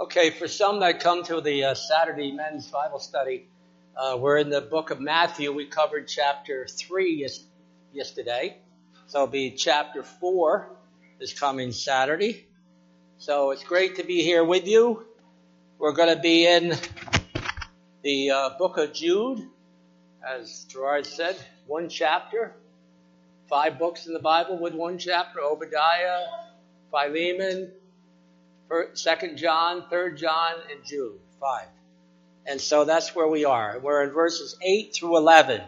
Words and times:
Okay, 0.00 0.30
for 0.30 0.46
some 0.46 0.78
that 0.78 1.00
come 1.00 1.24
to 1.24 1.40
the 1.40 1.64
uh, 1.64 1.74
Saturday 1.74 2.30
men's 2.30 2.68
Bible 2.68 3.00
study, 3.00 3.48
uh, 3.96 4.16
we're 4.16 4.36
in 4.36 4.48
the 4.48 4.60
book 4.60 4.90
of 4.90 5.00
Matthew. 5.00 5.52
We 5.52 5.66
covered 5.66 6.06
chapter 6.06 6.68
3 6.68 7.16
yes, 7.16 7.40
yesterday. 7.92 8.58
So 9.08 9.24
it'll 9.24 9.26
be 9.26 9.50
chapter 9.50 10.04
4 10.04 10.70
this 11.18 11.36
coming 11.36 11.72
Saturday. 11.72 12.46
So 13.16 13.50
it's 13.50 13.64
great 13.64 13.96
to 13.96 14.04
be 14.04 14.22
here 14.22 14.44
with 14.44 14.68
you. 14.68 15.04
We're 15.80 15.94
going 15.94 16.14
to 16.14 16.22
be 16.22 16.46
in 16.46 16.76
the 18.02 18.30
uh, 18.30 18.50
book 18.56 18.78
of 18.78 18.92
Jude, 18.92 19.48
as 20.24 20.64
Gerard 20.68 21.06
said, 21.06 21.36
one 21.66 21.88
chapter, 21.88 22.54
five 23.48 23.80
books 23.80 24.06
in 24.06 24.12
the 24.12 24.20
Bible 24.20 24.60
with 24.60 24.74
one 24.74 24.96
chapter 24.98 25.40
Obadiah, 25.40 26.22
Philemon, 26.92 27.72
Second 28.94 29.38
John, 29.38 29.84
Third 29.88 30.18
John, 30.18 30.54
and 30.70 30.84
Jude. 30.84 31.18
Five. 31.40 31.68
And 32.46 32.60
so 32.60 32.84
that's 32.84 33.14
where 33.14 33.28
we 33.28 33.44
are. 33.44 33.78
We're 33.78 34.02
in 34.02 34.10
verses 34.10 34.56
8 34.62 34.94
through 34.94 35.18
11. 35.18 35.60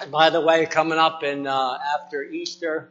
And 0.00 0.10
by 0.10 0.30
the 0.30 0.40
way, 0.40 0.66
coming 0.66 0.98
up 0.98 1.22
in 1.22 1.46
uh, 1.46 1.78
after 1.98 2.22
Easter, 2.24 2.90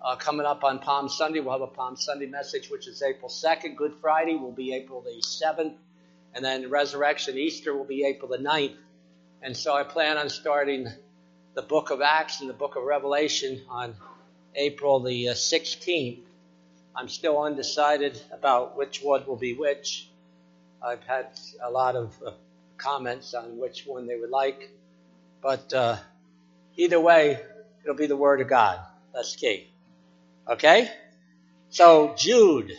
uh, 0.00 0.16
coming 0.16 0.46
up 0.46 0.64
on 0.64 0.78
Palm 0.78 1.08
Sunday, 1.08 1.40
we'll 1.40 1.52
have 1.52 1.62
a 1.62 1.66
Palm 1.66 1.96
Sunday 1.96 2.26
message, 2.26 2.70
which 2.70 2.86
is 2.86 3.02
April 3.02 3.30
2nd. 3.30 3.76
Good 3.76 3.94
Friday 4.00 4.36
will 4.36 4.52
be 4.52 4.74
April 4.74 5.00
the 5.00 5.20
7th. 5.22 5.74
And 6.34 6.44
then 6.44 6.70
Resurrection 6.70 7.36
Easter 7.36 7.76
will 7.76 7.84
be 7.84 8.04
April 8.04 8.30
the 8.30 8.38
9th. 8.38 8.76
And 9.42 9.56
so 9.56 9.74
I 9.74 9.82
plan 9.82 10.18
on 10.18 10.28
starting 10.28 10.88
the 11.54 11.62
book 11.62 11.90
of 11.90 12.00
Acts 12.00 12.40
and 12.40 12.48
the 12.48 12.54
book 12.54 12.76
of 12.76 12.84
Revelation 12.84 13.60
on 13.68 13.94
April 14.54 15.00
the 15.00 15.26
16th. 15.26 16.20
I'm 16.94 17.08
still 17.08 17.42
undecided 17.42 18.20
about 18.32 18.76
which 18.76 19.02
one 19.02 19.26
will 19.26 19.36
be 19.36 19.54
which. 19.54 20.08
I've 20.82 21.02
had 21.04 21.28
a 21.62 21.70
lot 21.70 21.96
of 21.96 22.14
uh, 22.24 22.32
comments 22.76 23.32
on 23.32 23.58
which 23.58 23.86
one 23.86 24.06
they 24.06 24.16
would 24.16 24.30
like, 24.30 24.70
but 25.40 25.72
uh, 25.72 25.96
either 26.76 27.00
way, 27.00 27.40
it'll 27.82 27.96
be 27.96 28.06
the 28.06 28.16
Word 28.16 28.42
of 28.42 28.48
God. 28.48 28.78
That's 29.14 29.36
key. 29.36 29.70
Okay? 30.46 30.90
So, 31.70 32.14
Jude. 32.16 32.72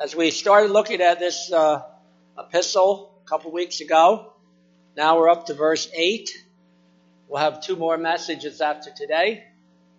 As 0.00 0.14
we 0.14 0.30
started 0.30 0.70
looking 0.70 1.00
at 1.00 1.18
this 1.18 1.50
uh, 1.50 1.82
epistle 2.38 3.12
a 3.26 3.28
couple 3.28 3.50
weeks 3.50 3.80
ago, 3.80 4.32
now 4.96 5.18
we're 5.18 5.28
up 5.28 5.46
to 5.46 5.54
verse 5.54 5.90
8. 5.92 6.30
We'll 7.26 7.40
have 7.40 7.60
two 7.60 7.74
more 7.74 7.98
messages 7.98 8.60
after 8.60 8.92
today 8.92 9.47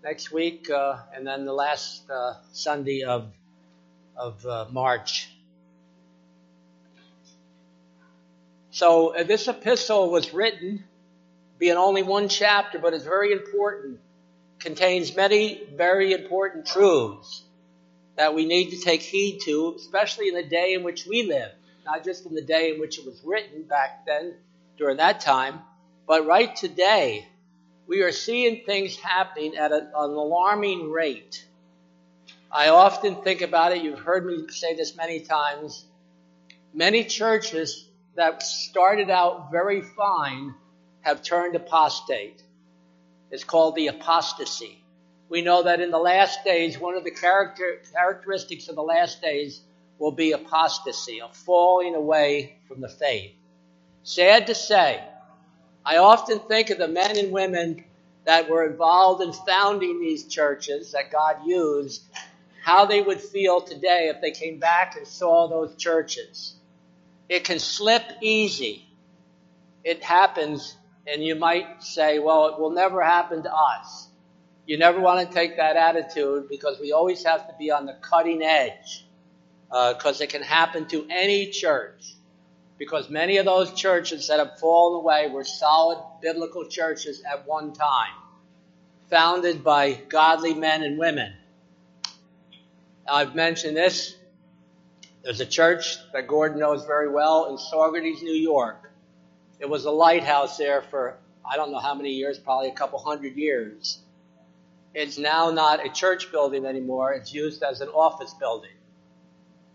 next 0.04 0.32
week, 0.32 0.70
uh, 0.70 0.98
and 1.14 1.26
then 1.26 1.46
the 1.46 1.54
last 1.54 2.10
uh, 2.10 2.36
Sunday 2.52 3.04
of 3.04 3.32
of 4.16 4.46
uh, 4.46 4.66
March. 4.72 5.32
So 8.72 9.16
uh, 9.16 9.24
this 9.24 9.48
epistle 9.48 10.12
was 10.12 10.34
written, 10.34 10.84
being 11.58 11.78
only 11.78 12.04
one 12.04 12.30
chapter, 12.30 12.80
but 12.80 12.94
it's 12.94 13.04
very 13.04 13.32
important. 13.32 14.00
Contains 14.60 15.16
many 15.16 15.62
very 15.76 16.12
important 16.12 16.66
truths 16.66 17.44
that 18.18 18.36
we 18.36 18.46
need 18.46 18.72
to 18.72 18.78
take 18.78 19.02
heed 19.02 19.40
to, 19.46 19.74
especially 19.78 20.28
in 20.28 20.36
the 20.36 20.44
day 20.44 20.74
in 20.74 20.84
which 20.84 21.06
we 21.06 21.24
live. 21.24 21.52
Not 21.86 22.04
just 22.04 22.26
in 22.26 22.36
the 22.36 22.42
day 22.42 22.74
in 22.74 22.80
which 22.80 23.00
it 23.00 23.06
was 23.06 23.22
written 23.24 23.64
back 23.64 24.06
then, 24.06 24.34
during 24.78 24.98
that 24.98 25.22
time, 25.22 25.60
but 26.08 26.26
right 26.26 26.56
today 26.56 27.28
we 27.90 28.04
are 28.04 28.12
seeing 28.12 28.64
things 28.66 28.96
happening 28.98 29.58
at 29.58 29.72
an 29.72 29.90
alarming 29.96 30.92
rate. 30.92 31.44
I 32.52 32.70
often 32.70 33.16
think 33.24 33.42
about 33.42 33.72
it. 33.72 33.84
You've 33.84 33.98
heard 33.98 34.28
me 34.28 34.48
say 34.50 34.76
this 34.76 34.96
many 34.96 35.22
times. 35.22 35.86
Many 36.72 37.04
churches 37.04 37.90
that 38.16 38.44
started 38.44 39.10
out 39.10 39.52
very 39.52 39.82
fine 39.82 40.54
have 41.02 41.24
turned 41.24 41.56
apostate. 41.56 42.44
It's 43.32 43.44
called 43.44 43.74
the 43.74 43.88
apostasy. 43.88 44.84
We 45.28 45.42
know 45.42 45.64
that 45.64 45.82
in 45.82 45.90
the 45.90 45.98
last 45.98 46.44
days, 46.44 46.80
one 46.80 46.96
of 46.96 47.04
the 47.04 47.12
character, 47.12 47.82
characteristics 47.92 48.70
of 48.70 48.76
the 48.76 48.84
last 48.84 49.20
days 49.20 49.62
will 49.98 50.12
be 50.12 50.34
apostasy, 50.34 51.20
a 51.20 51.28
falling 51.30 51.96
away 51.96 52.58
from 52.68 52.82
the 52.82 52.90
faith. 52.90 53.34
Sad 54.04 54.46
to 54.46 54.54
say, 54.54 55.04
I 55.86 55.98
often 55.98 56.40
think 56.40 56.70
of 56.70 56.78
the 56.78 56.88
men 56.88 57.18
and 57.18 57.32
women 57.32 57.84
that 58.26 58.50
were 58.50 58.66
involved 58.66 59.24
in 59.24 59.34
founding 59.34 60.00
these 60.00 60.26
churches 60.26 60.92
that 60.92 61.12
God 61.12 61.38
used, 61.46 62.04
how 62.64 62.86
they 62.86 63.02
would 63.02 63.22
feel 63.22 63.62
today 63.62 64.12
if 64.14 64.22
they 64.22 64.32
came 64.32 64.60
back 64.60 64.96
and 64.98 65.08
saw 65.08 65.48
those 65.48 65.76
churches. 65.76 66.56
It 67.28 67.44
can 67.44 67.60
slip 67.60 68.04
easy. 68.22 68.86
It 69.84 70.04
happens, 70.04 70.76
and 71.08 71.24
you 71.24 71.36
might 71.36 71.82
say, 71.84 72.20
well, 72.20 72.48
it 72.48 72.60
will 72.60 72.72
never 72.72 73.04
happen 73.04 73.44
to 73.44 73.54
us. 73.54 74.08
You 74.66 74.78
never 74.78 75.00
want 75.00 75.28
to 75.28 75.34
take 75.34 75.58
that 75.58 75.76
attitude 75.76 76.50
because 76.50 76.80
we 76.80 76.92
always 76.92 77.24
have 77.24 77.48
to 77.48 77.56
be 77.58 77.72
on 77.72 77.88
the 77.88 77.98
cutting 78.02 78.44
edge 78.44 79.06
because 79.70 80.22
uh, 80.22 80.24
it 80.24 80.30
can 80.30 80.44
happen 80.44 80.88
to 80.90 81.08
any 81.10 81.48
church 81.48 82.14
because 82.80 83.10
many 83.10 83.38
of 83.38 83.46
those 83.46 83.74
churches 83.74 84.28
that 84.30 84.40
have 84.40 84.58
fallen 84.58 85.02
away 85.02 85.30
were 85.30 85.44
solid 85.44 86.02
biblical 86.22 86.66
churches 86.66 87.22
at 87.30 87.46
one 87.46 87.74
time, 87.74 88.14
founded 89.10 89.64
by 89.64 89.94
godly 89.94 90.54
men 90.54 90.82
and 90.82 90.98
women. 90.98 91.34
I've 93.08 93.36
mentioned 93.36 93.76
this. 93.76 94.16
There's 95.24 95.42
a 95.42 95.46
church 95.46 95.98
that 96.14 96.28
Gordon 96.28 96.60
knows 96.60 96.86
very 96.86 97.12
well 97.12 97.48
in 97.48 97.58
Saugerties, 97.58 98.22
New 98.22 98.32
York. 98.32 98.90
It 99.60 99.70
was 99.70 99.84
a 99.84 99.92
lighthouse 99.92 100.58
there 100.58 100.82
for 100.82 101.18
I 101.46 101.58
don't 101.58 101.72
know 101.72 101.80
how 101.80 101.96
many 101.96 102.12
years, 102.12 102.40
probably 102.40 102.70
a 102.70 102.74
couple 102.74 103.00
hundred 103.00 103.36
years. 103.36 104.00
It's 104.94 105.18
now 105.18 105.52
not 105.52 105.86
a 105.86 105.90
church 105.90 106.32
building 106.32 106.66
anymore. 106.66 107.12
It's 107.14 107.34
used 107.34 107.62
as 107.64 107.82
an 107.82 107.90
office 107.90 108.34
building. 108.40 108.70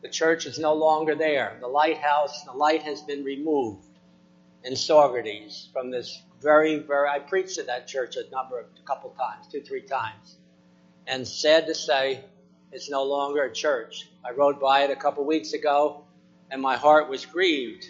The 0.05 0.11
church 0.11 0.45
is 0.45 0.59
no 0.59 0.75
longer 0.75 1.15
there. 1.15 1.57
The 1.63 1.67
lighthouse, 1.67 2.45
the 2.45 2.53
light 2.53 2.83
has 2.83 3.01
been 3.01 3.25
removed 3.25 3.87
in 4.63 4.75
Saugerties 4.75 5.73
from 5.73 5.91
this 5.91 6.23
very, 6.43 6.77
very, 6.77 7.09
I 7.09 7.21
preached 7.21 7.57
at 7.57 7.69
that 7.69 7.87
church 7.87 8.17
a 8.17 8.31
number 8.31 8.61
of, 8.61 8.67
a 8.79 8.87
couple 8.87 9.09
times, 9.19 9.47
two, 9.51 9.63
three 9.63 9.81
times. 9.81 10.37
And 11.07 11.27
sad 11.27 11.67
to 11.69 11.75
say, 11.75 12.23
it's 12.71 12.91
no 12.91 13.05
longer 13.05 13.45
a 13.45 13.51
church. 13.51 14.07
I 14.23 14.33
rode 14.33 14.61
by 14.61 14.83
it 14.83 14.91
a 14.91 14.97
couple 14.97 15.25
weeks 15.25 15.55
ago 15.55 16.05
and 16.51 16.61
my 16.61 16.77
heart 16.77 17.09
was 17.09 17.25
grieved 17.25 17.87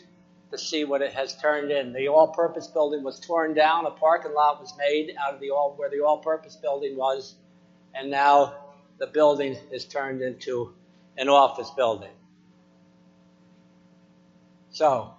to 0.53 0.57
see 0.57 0.85
what 0.85 1.03
it 1.03 1.13
has 1.15 1.37
turned 1.39 1.73
in. 1.73 1.93
The 1.93 2.07
all-purpose 2.07 2.69
building 2.69 3.03
was 3.03 3.19
torn 3.19 3.55
down. 3.55 3.87
A 3.87 3.91
parking 3.91 4.35
lot 4.35 4.61
was 4.61 4.73
made 4.79 5.17
out 5.21 5.35
of 5.35 5.41
the 5.41 5.51
all, 5.51 5.75
where 5.77 5.91
the 5.91 6.05
all-purpose 6.05 6.55
building 6.55 6.97
was. 6.97 7.35
And 7.93 8.09
now 8.09 8.55
the 8.99 9.09
building 9.09 9.57
is 9.73 9.85
turned 9.85 10.23
into 10.23 10.75
an 11.17 11.29
office 11.29 11.71
building. 11.71 12.11
So, 14.71 15.15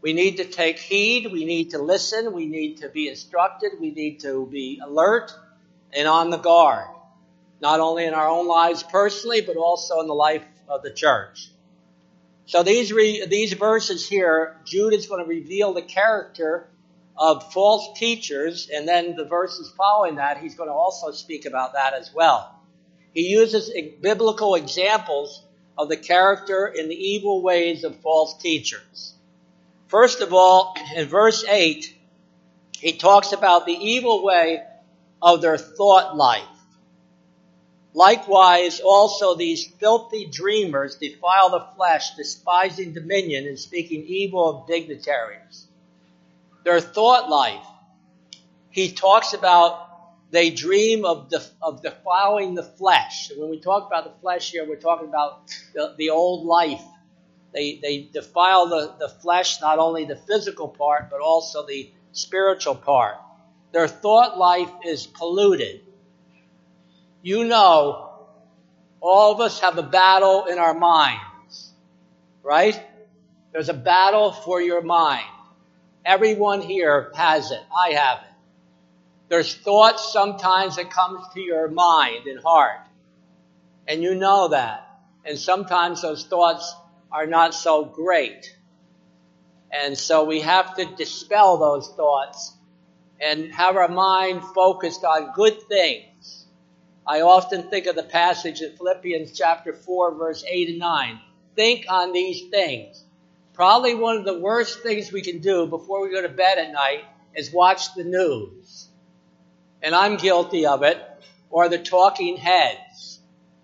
we 0.00 0.12
need 0.12 0.36
to 0.38 0.44
take 0.44 0.78
heed, 0.78 1.32
we 1.32 1.44
need 1.44 1.70
to 1.70 1.78
listen, 1.78 2.32
we 2.32 2.46
need 2.46 2.78
to 2.78 2.88
be 2.88 3.08
instructed, 3.08 3.72
we 3.80 3.90
need 3.90 4.20
to 4.20 4.46
be 4.46 4.80
alert 4.84 5.32
and 5.94 6.08
on 6.08 6.30
the 6.30 6.36
guard, 6.36 6.88
not 7.60 7.80
only 7.80 8.04
in 8.04 8.14
our 8.14 8.28
own 8.28 8.46
lives 8.46 8.82
personally, 8.82 9.40
but 9.40 9.56
also 9.56 10.00
in 10.00 10.06
the 10.06 10.14
life 10.14 10.44
of 10.68 10.82
the 10.82 10.90
church. 10.90 11.50
So 12.46 12.62
these 12.62 12.92
re, 12.92 13.24
these 13.26 13.52
verses 13.54 14.06
here, 14.06 14.60
Jude 14.64 14.92
is 14.92 15.06
going 15.06 15.22
to 15.22 15.28
reveal 15.28 15.72
the 15.72 15.82
character 15.82 16.68
of 17.16 17.52
false 17.52 17.98
teachers, 17.98 18.68
and 18.74 18.86
then 18.86 19.16
the 19.16 19.24
verses 19.24 19.72
following 19.76 20.16
that, 20.16 20.38
he's 20.38 20.54
going 20.54 20.68
to 20.68 20.74
also 20.74 21.12
speak 21.12 21.46
about 21.46 21.74
that 21.74 21.94
as 21.94 22.12
well. 22.12 22.53
He 23.14 23.28
uses 23.28 23.70
biblical 24.00 24.56
examples 24.56 25.42
of 25.78 25.88
the 25.88 25.96
character 25.96 26.66
and 26.66 26.90
the 26.90 26.96
evil 26.96 27.42
ways 27.42 27.84
of 27.84 27.96
false 28.00 28.36
teachers. 28.42 29.14
First 29.86 30.20
of 30.20 30.32
all, 30.32 30.74
in 30.96 31.06
verse 31.06 31.44
8, 31.48 31.96
he 32.78 32.92
talks 32.92 33.32
about 33.32 33.66
the 33.66 33.72
evil 33.72 34.24
way 34.24 34.62
of 35.22 35.40
their 35.40 35.56
thought 35.56 36.16
life. 36.16 36.42
Likewise, 37.92 38.80
also 38.80 39.36
these 39.36 39.64
filthy 39.78 40.26
dreamers 40.26 40.96
defile 40.96 41.50
the 41.50 41.64
flesh, 41.76 42.16
despising 42.16 42.92
dominion 42.92 43.46
and 43.46 43.58
speaking 43.58 44.04
evil 44.06 44.50
of 44.50 44.66
dignitaries. 44.66 45.68
Their 46.64 46.80
thought 46.80 47.30
life. 47.30 47.64
He 48.70 48.90
talks 48.90 49.32
about 49.32 49.83
they 50.30 50.50
dream 50.50 51.04
of, 51.04 51.32
of 51.62 51.82
defiling 51.82 52.54
the 52.54 52.62
flesh. 52.64 53.30
And 53.30 53.40
when 53.40 53.50
we 53.50 53.60
talk 53.60 53.86
about 53.86 54.04
the 54.04 54.20
flesh 54.20 54.52
here, 54.52 54.66
we're 54.68 54.76
talking 54.76 55.08
about 55.08 55.48
the, 55.74 55.94
the 55.98 56.10
old 56.10 56.46
life. 56.46 56.82
They, 57.54 57.78
they 57.82 58.08
defile 58.12 58.66
the, 58.68 58.94
the 58.98 59.08
flesh, 59.08 59.60
not 59.60 59.78
only 59.78 60.06
the 60.06 60.16
physical 60.16 60.68
part, 60.68 61.10
but 61.10 61.20
also 61.20 61.66
the 61.66 61.90
spiritual 62.12 62.74
part. 62.76 63.16
Their 63.72 63.88
thought 63.88 64.38
life 64.38 64.70
is 64.84 65.06
polluted. 65.06 65.82
You 67.22 67.44
know, 67.44 68.10
All 69.00 69.32
of 69.32 69.40
us 69.40 69.60
have 69.60 69.78
a 69.78 69.82
battle 69.84 70.46
in 70.46 70.58
our 70.58 70.74
minds, 70.74 71.72
right? 72.42 72.80
There's 73.52 73.68
a 73.70 73.74
battle 73.74 74.32
for 74.32 74.60
your 74.62 74.82
mind. 74.82 75.26
Everyone 76.04 76.62
here 76.62 77.12
has 77.16 77.50
it. 77.52 77.60
I 77.76 77.90
have 77.92 78.20
it. 78.20 78.33
There's 79.28 79.54
thoughts 79.54 80.12
sometimes 80.12 80.76
that 80.76 80.90
comes 80.90 81.24
to 81.34 81.40
your 81.40 81.68
mind 81.68 82.26
and 82.26 82.40
heart. 82.40 82.80
And 83.88 84.02
you 84.02 84.14
know 84.14 84.48
that. 84.48 84.88
And 85.24 85.38
sometimes 85.38 86.02
those 86.02 86.24
thoughts 86.24 86.74
are 87.10 87.26
not 87.26 87.54
so 87.54 87.84
great. 87.84 88.54
And 89.70 89.96
so 89.96 90.24
we 90.24 90.40
have 90.40 90.76
to 90.76 90.84
dispel 90.84 91.56
those 91.56 91.88
thoughts 91.96 92.52
and 93.20 93.52
have 93.52 93.76
our 93.76 93.88
mind 93.88 94.42
focused 94.54 95.04
on 95.04 95.32
good 95.34 95.62
things. 95.68 96.46
I 97.06 97.22
often 97.22 97.64
think 97.64 97.86
of 97.86 97.96
the 97.96 98.02
passage 98.02 98.60
in 98.60 98.76
Philippians 98.76 99.32
chapter 99.32 99.72
4 99.72 100.14
verse 100.14 100.44
8 100.46 100.70
and 100.70 100.78
9. 100.78 101.20
Think 101.54 101.86
on 101.88 102.12
these 102.12 102.48
things. 102.50 103.02
Probably 103.52 103.94
one 103.94 104.16
of 104.16 104.24
the 104.24 104.38
worst 104.38 104.80
things 104.80 105.12
we 105.12 105.22
can 105.22 105.38
do 105.38 105.66
before 105.66 106.02
we 106.02 106.10
go 106.10 106.22
to 106.22 106.28
bed 106.28 106.58
at 106.58 106.72
night 106.72 107.04
is 107.34 107.52
watch 107.52 107.94
the 107.94 108.04
news. 108.04 108.88
And 109.84 109.94
I'm 109.94 110.16
guilty 110.16 110.64
of 110.66 110.82
it. 110.82 110.98
Or 111.50 111.68
the 111.68 111.78
talking 111.78 112.36
heads. 112.36 113.20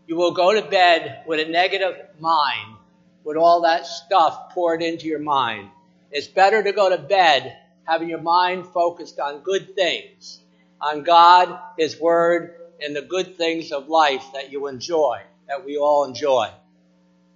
You 0.07 0.17
will 0.17 0.33
go 0.33 0.53
to 0.53 0.63
bed 0.63 1.25
with 1.27 1.41
a 1.41 1.51
negative 1.51 1.97
mind, 2.21 2.77
with 3.25 3.37
all 3.37 3.63
that 3.63 3.87
stuff 3.87 4.51
poured 4.51 4.83
into 4.83 5.07
your 5.07 5.19
mind. 5.19 5.71
It's 6.13 6.27
better 6.27 6.63
to 6.63 6.73
go 6.73 6.91
to 6.91 6.99
bed 6.99 7.57
having 7.85 8.09
your 8.09 8.21
mind 8.21 8.67
focused 8.67 9.19
on 9.19 9.41
good 9.41 9.75
things, 9.75 10.41
on 10.81 11.03
God, 11.03 11.59
His 11.79 11.99
Word, 11.99 12.55
and 12.83 12.95
the 12.95 13.03
good 13.03 13.37
things 13.37 13.73
of 13.73 13.89
life 13.89 14.25
that 14.35 14.53
you 14.53 14.67
enjoy, 14.67 15.23
that 15.49 15.65
we 15.65 15.79
all 15.79 16.05
enjoy. 16.05 16.51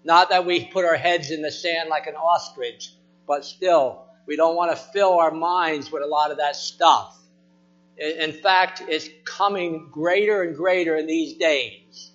Not 0.05 0.31
that 0.31 0.45
we 0.45 0.67
put 0.67 0.85
our 0.85 0.97
heads 0.97 1.31
in 1.31 1.43
the 1.43 1.51
sand 1.51 1.89
like 1.89 2.07
an 2.07 2.15
ostrich, 2.15 2.93
but 3.27 3.45
still, 3.45 4.03
we 4.27 4.37
don't 4.37 4.57
want 4.57 4.71
to 4.71 4.77
fill 4.77 5.19
our 5.19 5.31
minds 5.31 5.91
with 5.91 6.03
a 6.03 6.07
lot 6.07 6.31
of 6.31 6.37
that 6.39 6.57
stuff. 6.57 7.19
In 7.97 8.33
fact, 8.33 8.83
it's 8.89 9.09
coming 9.25 9.89
greater 9.91 10.43
and 10.43 10.57
greater 10.57 10.97
in 10.97 11.07
these 11.07 11.35
days. 11.35 12.11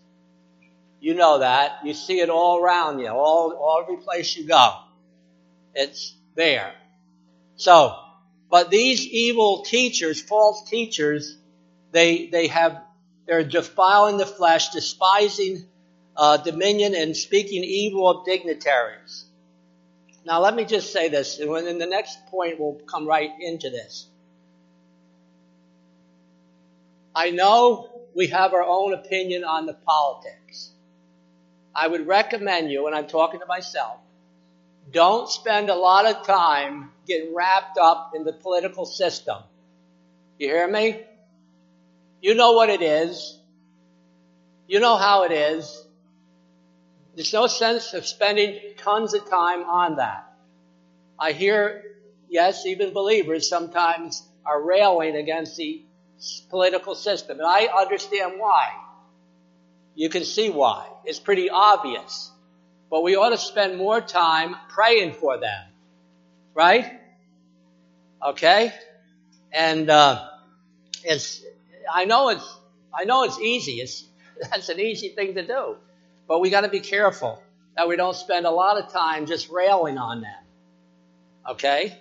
You 0.99 1.13
know 1.13 1.39
that. 1.39 1.79
You 1.85 1.93
see 1.93 2.19
it 2.19 2.29
all 2.29 2.61
around 2.61 2.99
you, 2.99 3.07
all, 3.07 3.53
all 3.53 3.79
every 3.81 3.97
place 3.97 4.35
you 4.35 4.45
go. 4.45 4.73
It's 5.73 6.13
there. 6.35 6.73
So, 7.55 7.95
but 8.49 8.69
these 8.69 9.05
evil 9.05 9.63
teachers, 9.63 10.21
false 10.21 10.69
teachers, 10.69 11.37
they, 11.91 12.27
they 12.27 12.47
have, 12.47 12.81
they're 13.25 13.43
defiling 13.43 14.17
the 14.17 14.25
flesh, 14.25 14.69
despising 14.69 15.65
uh, 16.17 16.37
dominion, 16.37 16.95
and 16.95 17.15
speaking 17.15 17.63
evil 17.63 18.09
of 18.09 18.25
dignitaries. 18.25 19.25
Now, 20.25 20.41
let 20.41 20.53
me 20.53 20.65
just 20.65 20.91
say 20.91 21.07
this, 21.07 21.39
and 21.39 21.49
in 21.67 21.77
the 21.77 21.85
next 21.85 22.27
point, 22.27 22.59
we'll 22.59 22.81
come 22.87 23.07
right 23.07 23.31
into 23.39 23.69
this. 23.69 24.07
I 27.15 27.31
know 27.31 27.89
we 28.15 28.27
have 28.27 28.53
our 28.53 28.63
own 28.63 28.93
opinion 28.93 29.43
on 29.43 29.65
the 29.65 29.73
politics. 29.73 30.71
I 31.73 31.87
would 31.87 32.07
recommend 32.07 32.71
you, 32.71 32.87
and 32.87 32.95
I'm 32.95 33.07
talking 33.07 33.39
to 33.39 33.45
myself, 33.45 33.99
don't 34.91 35.29
spend 35.29 35.69
a 35.69 35.75
lot 35.75 36.05
of 36.05 36.25
time 36.25 36.91
getting 37.07 37.33
wrapped 37.35 37.77
up 37.77 38.13
in 38.15 38.23
the 38.23 38.33
political 38.33 38.85
system. 38.85 39.37
You 40.37 40.47
hear 40.47 40.67
me? 40.67 41.01
You 42.21 42.35
know 42.35 42.53
what 42.53 42.69
it 42.69 42.81
is. 42.81 43.37
You 44.67 44.79
know 44.79 44.97
how 44.97 45.23
it 45.23 45.31
is. 45.31 45.85
There's 47.15 47.33
no 47.33 47.47
sense 47.47 47.93
of 47.93 48.05
spending 48.05 48.59
tons 48.77 49.13
of 49.13 49.29
time 49.29 49.63
on 49.63 49.97
that. 49.97 50.31
I 51.17 51.33
hear, 51.33 51.83
yes, 52.29 52.65
even 52.65 52.93
believers 52.93 53.49
sometimes 53.49 54.23
are 54.45 54.61
railing 54.61 55.15
against 55.15 55.57
the 55.57 55.83
political 56.49 56.95
system, 56.95 57.39
and 57.39 57.47
I 57.47 57.65
understand 57.65 58.33
why. 58.37 58.69
You 59.95 60.09
can 60.09 60.23
see 60.23 60.49
why. 60.49 60.87
It's 61.05 61.19
pretty 61.19 61.49
obvious. 61.49 62.31
But 62.89 63.03
we 63.03 63.15
ought 63.15 63.29
to 63.29 63.37
spend 63.37 63.77
more 63.77 64.01
time 64.01 64.55
praying 64.69 65.13
for 65.13 65.37
them. 65.37 65.65
Right? 66.53 66.99
Okay? 68.25 68.73
And, 69.51 69.89
uh, 69.89 70.27
it's, 71.03 71.43
I 71.91 72.05
know 72.05 72.29
it's, 72.29 72.57
I 72.93 73.05
know 73.05 73.23
it's 73.23 73.39
easy. 73.39 73.81
It's, 73.81 74.05
that's 74.41 74.69
an 74.69 74.79
easy 74.79 75.09
thing 75.09 75.35
to 75.35 75.45
do. 75.45 75.75
But 76.27 76.39
we 76.39 76.49
gotta 76.49 76.69
be 76.69 76.79
careful 76.79 77.41
that 77.75 77.87
we 77.87 77.95
don't 77.95 78.15
spend 78.15 78.45
a 78.45 78.51
lot 78.51 78.81
of 78.81 78.91
time 78.91 79.25
just 79.25 79.49
railing 79.49 79.97
on 79.97 80.21
them. 80.21 80.43
Okay? 81.49 81.97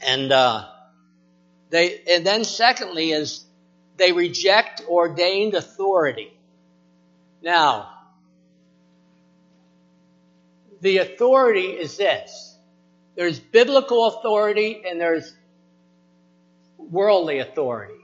And, 0.00 0.32
uh, 0.32 0.66
they, 1.70 2.00
and 2.08 2.26
then 2.26 2.44
secondly 2.44 3.12
is 3.12 3.44
they 3.96 4.12
reject 4.12 4.82
ordained 4.88 5.54
authority. 5.54 6.32
Now, 7.42 7.90
the 10.80 10.98
authority 10.98 11.66
is 11.66 11.96
this. 11.96 12.56
There's 13.14 13.38
biblical 13.38 14.06
authority 14.06 14.82
and 14.86 15.00
there's 15.00 15.32
worldly 16.78 17.38
authority. 17.38 17.94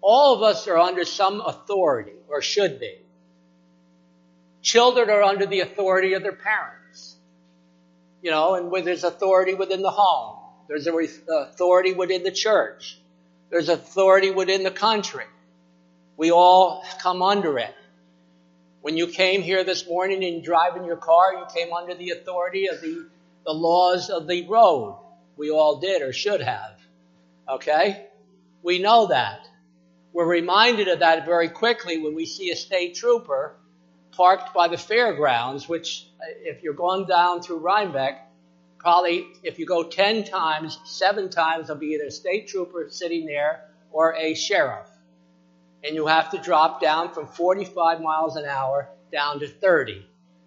All 0.00 0.34
of 0.34 0.42
us 0.42 0.68
are 0.68 0.78
under 0.78 1.04
some 1.04 1.40
authority, 1.40 2.12
or 2.28 2.40
should 2.40 2.78
be. 2.78 2.98
Children 4.62 5.10
are 5.10 5.22
under 5.22 5.46
the 5.46 5.60
authority 5.60 6.14
of 6.14 6.22
their 6.22 6.32
parents. 6.32 7.16
You 8.22 8.30
know, 8.30 8.54
and 8.54 8.70
where 8.70 8.82
there's 8.82 9.04
authority 9.04 9.54
within 9.54 9.82
the 9.82 9.90
home. 9.90 10.37
There's 10.68 10.86
uh, 10.86 11.48
authority 11.50 11.94
within 11.94 12.22
the 12.22 12.30
church. 12.30 12.98
There's 13.50 13.70
authority 13.70 14.30
within 14.30 14.62
the 14.62 14.70
country. 14.70 15.24
We 16.16 16.30
all 16.30 16.84
come 17.00 17.22
under 17.22 17.58
it. 17.58 17.74
When 18.82 18.96
you 18.96 19.06
came 19.06 19.42
here 19.42 19.64
this 19.64 19.88
morning 19.88 20.22
and 20.24 20.44
driving 20.44 20.84
your 20.84 20.96
car, 20.96 21.32
you 21.34 21.44
came 21.54 21.72
under 21.72 21.94
the 21.94 22.10
authority 22.10 22.68
of 22.68 22.80
the, 22.80 23.06
the 23.44 23.52
laws 23.52 24.10
of 24.10 24.26
the 24.26 24.46
road. 24.46 24.98
We 25.36 25.50
all 25.50 25.80
did 25.80 26.02
or 26.02 26.12
should 26.12 26.42
have. 26.42 26.78
Okay? 27.48 28.06
We 28.62 28.78
know 28.78 29.06
that. 29.06 29.48
We're 30.12 30.26
reminded 30.26 30.88
of 30.88 31.00
that 31.00 31.24
very 31.24 31.48
quickly 31.48 31.98
when 31.98 32.14
we 32.14 32.26
see 32.26 32.50
a 32.50 32.56
state 32.56 32.94
trooper 32.94 33.56
parked 34.12 34.52
by 34.52 34.68
the 34.68 34.76
fairgrounds, 34.76 35.68
which, 35.68 36.06
uh, 36.20 36.24
if 36.42 36.62
you're 36.62 36.74
going 36.74 37.06
down 37.06 37.40
through 37.40 37.58
Rhinebeck, 37.58 38.27
probably 38.78 39.26
if 39.42 39.58
you 39.58 39.66
go 39.66 39.82
10 39.82 40.24
times, 40.24 40.78
seven 40.84 41.30
times, 41.30 41.66
there'll 41.66 41.80
be 41.80 41.88
either 41.88 42.06
a 42.06 42.10
state 42.10 42.48
trooper 42.48 42.88
sitting 42.90 43.26
there 43.26 43.68
or 43.90 44.14
a 44.14 44.34
sheriff 44.34 44.88
and 45.84 45.94
you 45.94 46.06
have 46.06 46.30
to 46.30 46.38
drop 46.38 46.80
down 46.80 47.12
from 47.12 47.26
45 47.26 48.00
miles 48.00 48.36
an 48.36 48.44
hour 48.44 48.88
down 49.12 49.40
to 49.40 49.48
30. 49.48 50.04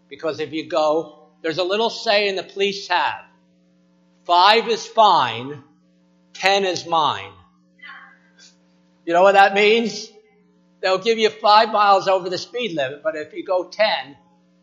Because 0.09 0.39
if 0.39 0.51
you 0.51 0.67
go, 0.67 1.29
there's 1.41 1.57
a 1.57 1.63
little 1.63 1.89
saying 1.89 2.35
the 2.35 2.43
police 2.43 2.88
have. 2.89 3.23
Five 4.25 4.67
is 4.67 4.85
fine, 4.85 5.63
ten 6.33 6.65
is 6.65 6.85
mine. 6.85 7.31
You 9.05 9.13
know 9.13 9.23
what 9.23 9.33
that 9.33 9.53
means? 9.53 10.11
They'll 10.81 11.00
give 11.00 11.17
you 11.17 11.29
five 11.29 11.71
miles 11.71 12.07
over 12.07 12.29
the 12.29 12.38
speed 12.38 12.75
limit, 12.75 13.01
but 13.03 13.15
if 13.15 13.33
you 13.33 13.43
go 13.43 13.63
ten, 13.65 14.15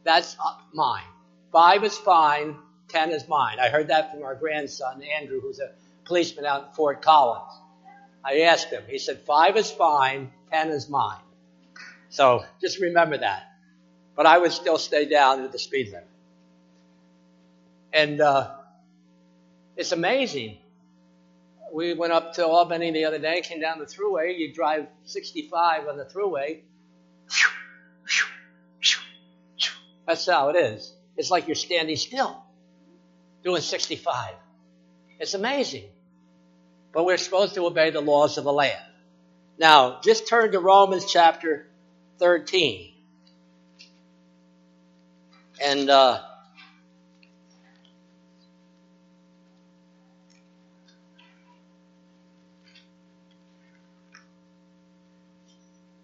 that's 0.04 0.36
mine. 0.72 1.02
Five 1.50 1.82
is 1.82 1.96
fine, 1.96 2.56
ten 2.88 3.10
is 3.10 3.28
mine. 3.28 3.58
I 3.60 3.68
heard 3.68 3.88
that 3.88 4.12
from 4.12 4.22
our 4.22 4.34
grandson, 4.34 5.02
Andrew, 5.02 5.40
who's 5.40 5.60
a 5.60 5.70
policeman 6.04 6.46
out 6.46 6.68
in 6.68 6.72
Fort 6.72 7.02
Collins. 7.02 7.52
I 8.24 8.40
asked 8.40 8.70
him. 8.70 8.82
He 8.88 8.98
said, 8.98 9.20
five 9.20 9.56
is 9.56 9.70
fine, 9.70 10.32
ten 10.50 10.70
is 10.70 10.88
mine. 10.88 11.20
So 12.08 12.44
just 12.60 12.80
remember 12.80 13.18
that. 13.18 13.44
But 14.16 14.26
I 14.26 14.38
would 14.38 14.52
still 14.52 14.78
stay 14.78 15.08
down 15.08 15.44
at 15.44 15.52
the 15.52 15.58
speed 15.58 15.88
limit. 15.88 16.08
And 17.92 18.20
uh, 18.20 18.54
it's 19.76 19.92
amazing. 19.92 20.58
We 21.72 21.94
went 21.94 22.12
up 22.12 22.34
to 22.34 22.46
Albany 22.46 22.90
the 22.90 23.04
other 23.04 23.18
day, 23.18 23.42
came 23.42 23.60
down 23.60 23.78
the 23.78 23.84
thruway. 23.84 24.38
You 24.38 24.52
drive 24.52 24.86
65 25.04 25.88
on 25.88 25.96
the 25.96 26.04
thruway. 26.04 26.60
That's 30.06 30.26
how 30.26 30.48
it 30.48 30.56
is. 30.56 30.92
It's 31.16 31.30
like 31.30 31.46
you're 31.46 31.54
standing 31.54 31.96
still 31.96 32.42
doing 33.48 33.62
65. 33.62 34.34
It's 35.18 35.32
amazing. 35.32 35.84
But 36.92 37.06
we're 37.06 37.16
supposed 37.16 37.54
to 37.54 37.64
obey 37.64 37.88
the 37.88 38.02
laws 38.02 38.36
of 38.36 38.44
the 38.44 38.52
land. 38.52 38.78
Now, 39.58 40.00
just 40.02 40.28
turn 40.28 40.52
to 40.52 40.60
Romans 40.60 41.10
chapter 41.10 41.66
13. 42.18 42.92
And 45.64 45.88
uh, 45.88 46.20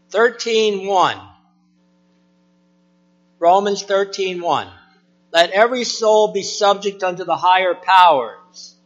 Thirteen 0.09 0.87
one. 0.87 1.19
Romans 3.41 3.83
13:1. 3.83 4.71
Let 5.35 5.50
every 5.50 5.83
soul 5.83 6.29
be 6.29 6.45
subject 6.45 7.03
unto 7.03 7.25
the 7.25 7.37
higher 7.37 7.75
powers, 7.75 8.76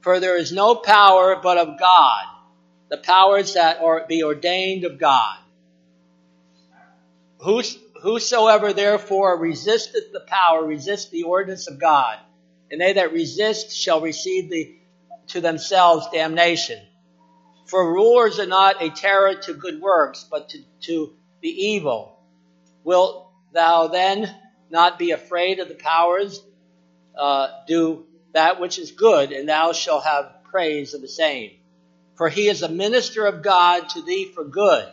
for 0.00 0.18
there 0.18 0.38
is 0.38 0.50
no 0.50 0.74
power 0.74 1.36
but 1.42 1.58
of 1.58 1.78
God, 1.78 2.24
the 2.88 2.96
powers 2.96 3.52
that 3.52 3.82
are 3.82 4.06
be 4.08 4.24
ordained 4.24 4.84
of 4.84 4.98
God. 4.98 5.36
Whosoever 8.00 8.72
therefore 8.72 9.38
resisteth 9.38 10.10
the 10.10 10.20
power, 10.26 10.64
resist 10.64 11.10
the 11.10 11.24
ordinance 11.24 11.68
of 11.68 11.78
God, 11.78 12.18
and 12.70 12.80
they 12.80 12.94
that 12.94 13.12
resist 13.12 13.76
shall 13.76 14.00
receive 14.00 14.48
the, 14.48 14.78
to 15.28 15.42
themselves 15.42 16.06
damnation. 16.10 16.80
For 17.66 17.92
rulers 17.92 18.38
are 18.38 18.46
not 18.46 18.82
a 18.82 18.88
terror 18.88 19.34
to 19.34 19.52
good 19.52 19.82
works, 19.82 20.26
but 20.30 20.48
to, 20.48 20.62
to 20.84 21.12
the 21.42 21.48
evil. 21.50 22.18
Wilt 22.84 23.28
thou 23.52 23.88
then 23.88 24.34
not 24.74 24.98
be 24.98 25.12
afraid 25.12 25.60
of 25.60 25.68
the 25.68 25.74
powers? 25.74 26.42
Uh, 27.16 27.48
do 27.66 28.04
that 28.32 28.60
which 28.60 28.78
is 28.78 28.90
good, 28.90 29.30
and 29.30 29.48
thou 29.48 29.72
shalt 29.72 30.04
have 30.04 30.42
praise 30.50 30.92
of 30.92 31.00
the 31.00 31.08
same. 31.08 31.52
For 32.16 32.28
he 32.28 32.48
is 32.48 32.62
a 32.62 32.68
minister 32.68 33.24
of 33.24 33.42
God 33.42 33.88
to 33.90 34.02
thee 34.02 34.30
for 34.34 34.44
good. 34.44 34.86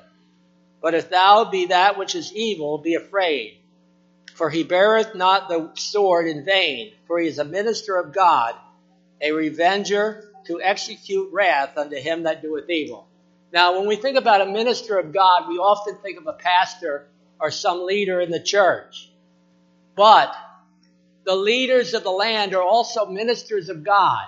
But 0.82 0.94
if 0.94 1.10
thou 1.10 1.46
be 1.46 1.68
that 1.68 1.98
which 1.98 2.16
is 2.16 2.34
evil, 2.34 2.78
be 2.78 2.96
afraid. 2.96 3.58
For 4.34 4.50
he 4.50 4.64
beareth 4.64 5.14
not 5.16 5.50
the 5.50 5.72
sword 5.76 6.28
in 6.28 6.46
vain, 6.46 6.94
for 7.08 7.20
he 7.20 7.28
is 7.28 7.40
a 7.40 7.44
minister 7.44 7.98
of 7.98 8.14
God, 8.14 8.56
a 9.20 9.32
revenger 9.32 10.32
to 10.46 10.62
execute 10.62 11.32
wrath 11.32 11.78
unto 11.78 11.98
him 11.98 12.24
that 12.24 12.42
doeth 12.42 12.70
evil. 12.70 13.08
Now, 13.52 13.78
when 13.78 13.88
we 13.88 13.96
think 13.96 14.18
about 14.18 14.42
a 14.42 14.46
minister 14.46 14.98
of 14.98 15.12
God, 15.12 15.50
we 15.50 15.58
often 15.58 15.98
think 15.98 16.20
of 16.20 16.28
a 16.28 16.34
pastor 16.34 17.08
or 17.40 17.52
some 17.52 17.86
leader 17.86 18.22
in 18.22 18.32
the 18.32 18.40
church. 18.40 19.11
But 19.96 20.34
the 21.26 21.36
leaders 21.36 21.94
of 21.94 22.04
the 22.04 22.12
land 22.12 22.54
are 22.54 22.64
also 22.64 23.06
ministers 23.06 23.70
of 23.70 23.84
God. 23.84 24.26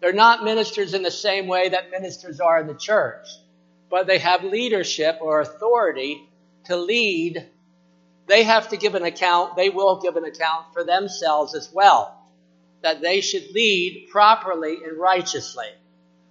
They're 0.00 0.12
not 0.12 0.44
ministers 0.44 0.94
in 0.94 1.02
the 1.02 1.10
same 1.10 1.46
way 1.46 1.70
that 1.70 1.90
ministers 1.90 2.40
are 2.40 2.60
in 2.60 2.66
the 2.66 2.74
church 2.74 3.26
but 3.90 4.06
they 4.06 4.18
have 4.18 4.44
leadership 4.44 5.18
or 5.20 5.40
authority 5.40 6.28
to 6.64 6.76
lead. 6.76 7.46
They 8.26 8.42
have 8.42 8.68
to 8.70 8.76
give 8.76 8.94
an 8.94 9.04
account, 9.04 9.56
they 9.56 9.70
will 9.70 10.00
give 10.00 10.16
an 10.16 10.24
account 10.24 10.72
for 10.72 10.84
themselves 10.84 11.54
as 11.54 11.70
well, 11.72 12.20
that 12.82 13.00
they 13.00 13.20
should 13.20 13.52
lead 13.52 14.08
properly 14.10 14.78
and 14.84 14.98
righteously. 14.98 15.68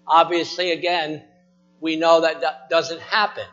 Obviously, 0.06 0.72
again, 0.72 1.24
we 1.80 1.96
know 1.96 2.22
that 2.22 2.42
that 2.42 2.70
doesn't 2.70 3.02
happen. 3.02 3.46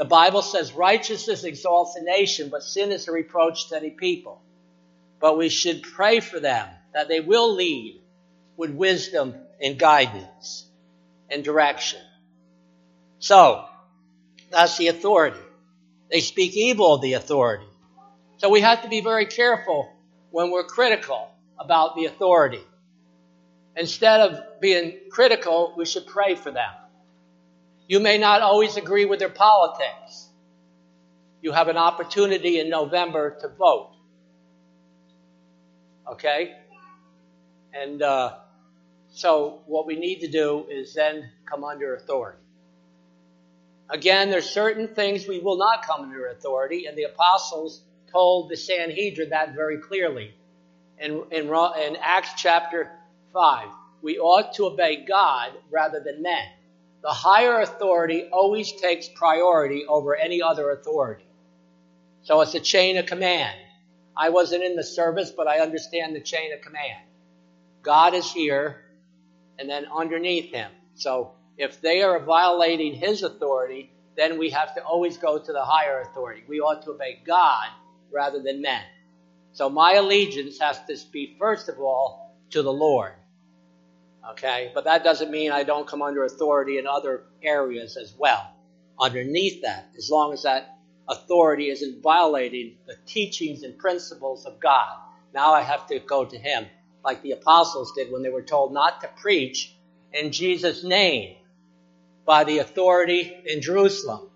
The 0.00 0.06
Bible 0.06 0.40
says 0.40 0.72
righteousness 0.72 1.44
exalts 1.44 1.94
a 1.94 2.02
nation, 2.02 2.48
but 2.48 2.62
sin 2.62 2.90
is 2.90 3.06
a 3.06 3.12
reproach 3.12 3.68
to 3.68 3.76
any 3.76 3.90
people. 3.90 4.40
But 5.20 5.36
we 5.36 5.50
should 5.50 5.82
pray 5.82 6.20
for 6.20 6.40
them 6.40 6.66
that 6.94 7.08
they 7.08 7.20
will 7.20 7.54
lead 7.54 8.00
with 8.56 8.70
wisdom 8.70 9.34
and 9.60 9.78
guidance 9.78 10.64
and 11.28 11.44
direction. 11.44 12.00
So, 13.18 13.66
that's 14.50 14.78
the 14.78 14.88
authority. 14.88 15.44
They 16.10 16.20
speak 16.20 16.56
evil 16.56 16.94
of 16.94 17.02
the 17.02 17.12
authority. 17.12 17.68
So 18.38 18.48
we 18.48 18.62
have 18.62 18.80
to 18.84 18.88
be 18.88 19.02
very 19.02 19.26
careful 19.26 19.92
when 20.30 20.50
we're 20.50 20.64
critical 20.64 21.28
about 21.58 21.94
the 21.94 22.06
authority. 22.06 22.64
Instead 23.76 24.20
of 24.22 24.60
being 24.62 24.98
critical, 25.10 25.74
we 25.76 25.84
should 25.84 26.06
pray 26.06 26.36
for 26.36 26.50
them. 26.50 26.72
You 27.90 27.98
may 27.98 28.18
not 28.18 28.40
always 28.40 28.76
agree 28.76 29.04
with 29.04 29.18
their 29.18 29.28
politics. 29.28 30.28
You 31.42 31.50
have 31.50 31.66
an 31.66 31.76
opportunity 31.76 32.60
in 32.60 32.70
November 32.70 33.36
to 33.40 33.48
vote. 33.48 33.90
Okay? 36.06 36.54
And 37.74 38.00
uh, 38.00 38.36
so 39.08 39.62
what 39.66 39.88
we 39.88 39.96
need 39.96 40.20
to 40.20 40.28
do 40.28 40.66
is 40.70 40.94
then 40.94 41.32
come 41.46 41.64
under 41.64 41.96
authority. 41.96 42.38
Again, 43.88 44.30
there's 44.30 44.48
certain 44.48 44.94
things 44.94 45.26
we 45.26 45.40
will 45.40 45.58
not 45.58 45.84
come 45.84 46.02
under 46.02 46.28
authority, 46.28 46.86
and 46.86 46.96
the 46.96 47.08
apostles 47.12 47.82
told 48.12 48.50
the 48.50 48.56
Sanhedrin 48.56 49.30
that 49.30 49.56
very 49.56 49.78
clearly. 49.78 50.32
In, 51.00 51.24
in, 51.32 51.48
in 51.48 51.96
Acts 52.00 52.34
chapter 52.36 52.88
5, 53.32 53.66
we 54.00 54.20
ought 54.20 54.54
to 54.54 54.66
obey 54.66 55.04
God 55.04 55.50
rather 55.72 55.98
than 55.98 56.22
men. 56.22 56.46
The 57.02 57.10
higher 57.10 57.60
authority 57.60 58.28
always 58.30 58.72
takes 58.72 59.08
priority 59.08 59.86
over 59.86 60.14
any 60.14 60.42
other 60.42 60.70
authority. 60.70 61.24
So 62.22 62.40
it's 62.42 62.54
a 62.54 62.60
chain 62.60 62.98
of 62.98 63.06
command. 63.06 63.58
I 64.16 64.28
wasn't 64.28 64.64
in 64.64 64.76
the 64.76 64.84
service, 64.84 65.30
but 65.30 65.48
I 65.48 65.60
understand 65.60 66.14
the 66.14 66.20
chain 66.20 66.52
of 66.52 66.60
command. 66.60 67.02
God 67.82 68.14
is 68.14 68.30
here, 68.30 68.82
and 69.58 69.68
then 69.68 69.86
underneath 69.86 70.52
him. 70.52 70.70
So 70.94 71.32
if 71.56 71.80
they 71.80 72.02
are 72.02 72.20
violating 72.20 72.94
his 72.94 73.22
authority, 73.22 73.90
then 74.16 74.38
we 74.38 74.50
have 74.50 74.74
to 74.74 74.82
always 74.82 75.16
go 75.16 75.38
to 75.38 75.52
the 75.52 75.64
higher 75.64 76.00
authority. 76.00 76.42
We 76.46 76.60
ought 76.60 76.82
to 76.82 76.90
obey 76.90 77.20
God 77.26 77.68
rather 78.12 78.42
than 78.42 78.60
men. 78.60 78.82
So 79.52 79.70
my 79.70 79.94
allegiance 79.94 80.58
has 80.58 80.78
to 80.86 80.96
be, 81.10 81.36
first 81.38 81.68
of 81.68 81.80
all, 81.80 82.36
to 82.50 82.62
the 82.62 82.72
Lord. 82.72 83.12
Okay? 84.32 84.70
But 84.74 84.84
that 84.84 85.04
doesn't 85.04 85.30
mean 85.30 85.50
I 85.50 85.62
don't 85.62 85.86
come 85.86 86.02
under 86.02 86.24
authority 86.24 86.78
in 86.78 86.86
other 86.86 87.22
areas 87.42 87.96
as 87.96 88.14
well. 88.18 88.54
Underneath 88.98 89.62
that, 89.62 89.88
as 89.96 90.10
long 90.10 90.32
as 90.32 90.42
that 90.42 90.76
authority 91.08 91.68
isn't 91.70 92.02
violating 92.02 92.76
the 92.86 92.96
teachings 93.06 93.62
and 93.62 93.76
principles 93.78 94.46
of 94.46 94.60
God. 94.60 94.96
Now 95.34 95.52
I 95.52 95.62
have 95.62 95.86
to 95.88 95.98
go 95.98 96.24
to 96.24 96.38
Him, 96.38 96.66
like 97.04 97.22
the 97.22 97.32
apostles 97.32 97.92
did 97.92 98.12
when 98.12 98.22
they 98.22 98.30
were 98.30 98.42
told 98.42 98.72
not 98.72 99.00
to 99.00 99.08
preach 99.08 99.74
in 100.12 100.32
Jesus' 100.32 100.84
name 100.84 101.36
by 102.24 102.44
the 102.44 102.58
authority 102.58 103.36
in 103.46 103.60
Jerusalem. 103.60 104.28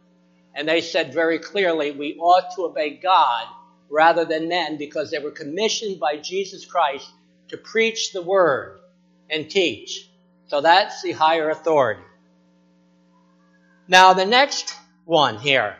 And 0.54 0.68
they 0.68 0.80
said 0.80 1.12
very 1.12 1.38
clearly, 1.38 1.90
we 1.90 2.16
ought 2.16 2.54
to 2.56 2.64
obey 2.64 2.90
God 2.90 3.46
rather 3.90 4.24
than 4.24 4.48
men 4.48 4.78
because 4.78 5.10
they 5.10 5.18
were 5.18 5.30
commissioned 5.30 6.00
by 6.00 6.16
Jesus 6.16 6.64
Christ 6.64 7.08
to 7.48 7.56
preach 7.56 8.12
the 8.12 8.22
word 8.22 8.80
and 9.34 9.50
teach. 9.50 10.08
So 10.46 10.60
that's 10.60 11.02
the 11.02 11.12
higher 11.12 11.50
authority. 11.50 12.02
Now, 13.88 14.12
the 14.14 14.24
next 14.24 14.74
one 15.04 15.38
here. 15.38 15.76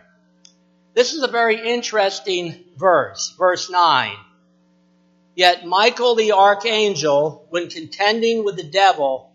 This 0.94 1.14
is 1.14 1.22
a 1.22 1.28
very 1.28 1.72
interesting 1.72 2.64
verse, 2.76 3.34
verse 3.38 3.70
9. 3.70 4.16
Yet 5.34 5.66
Michael 5.66 6.14
the 6.14 6.32
archangel, 6.32 7.46
when 7.50 7.68
contending 7.68 8.44
with 8.44 8.56
the 8.56 8.62
devil, 8.62 9.32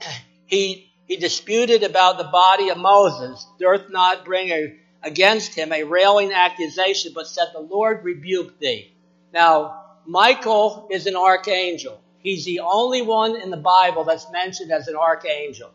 he 0.46 0.92
he 1.06 1.16
disputed 1.18 1.82
about 1.82 2.16
the 2.16 2.24
body 2.24 2.70
of 2.70 2.78
Moses, 2.78 3.46
durst 3.58 3.90
not 3.90 4.24
bring 4.24 4.48
a, 4.48 4.76
against 5.02 5.54
him 5.54 5.70
a 5.70 5.82
railing 5.82 6.32
accusation, 6.32 7.12
but 7.14 7.26
said, 7.26 7.48
The 7.52 7.60
Lord 7.60 8.02
rebuked 8.02 8.60
thee. 8.60 8.94
Now, 9.30 9.82
Michael 10.06 10.88
is 10.90 11.06
an 11.06 11.16
archangel. 11.16 12.00
He's 12.22 12.44
the 12.44 12.60
only 12.60 13.02
one 13.02 13.40
in 13.40 13.50
the 13.50 13.56
Bible 13.56 14.04
that's 14.04 14.30
mentioned 14.30 14.70
as 14.70 14.88
an 14.88 14.96
archangel. 14.96 15.70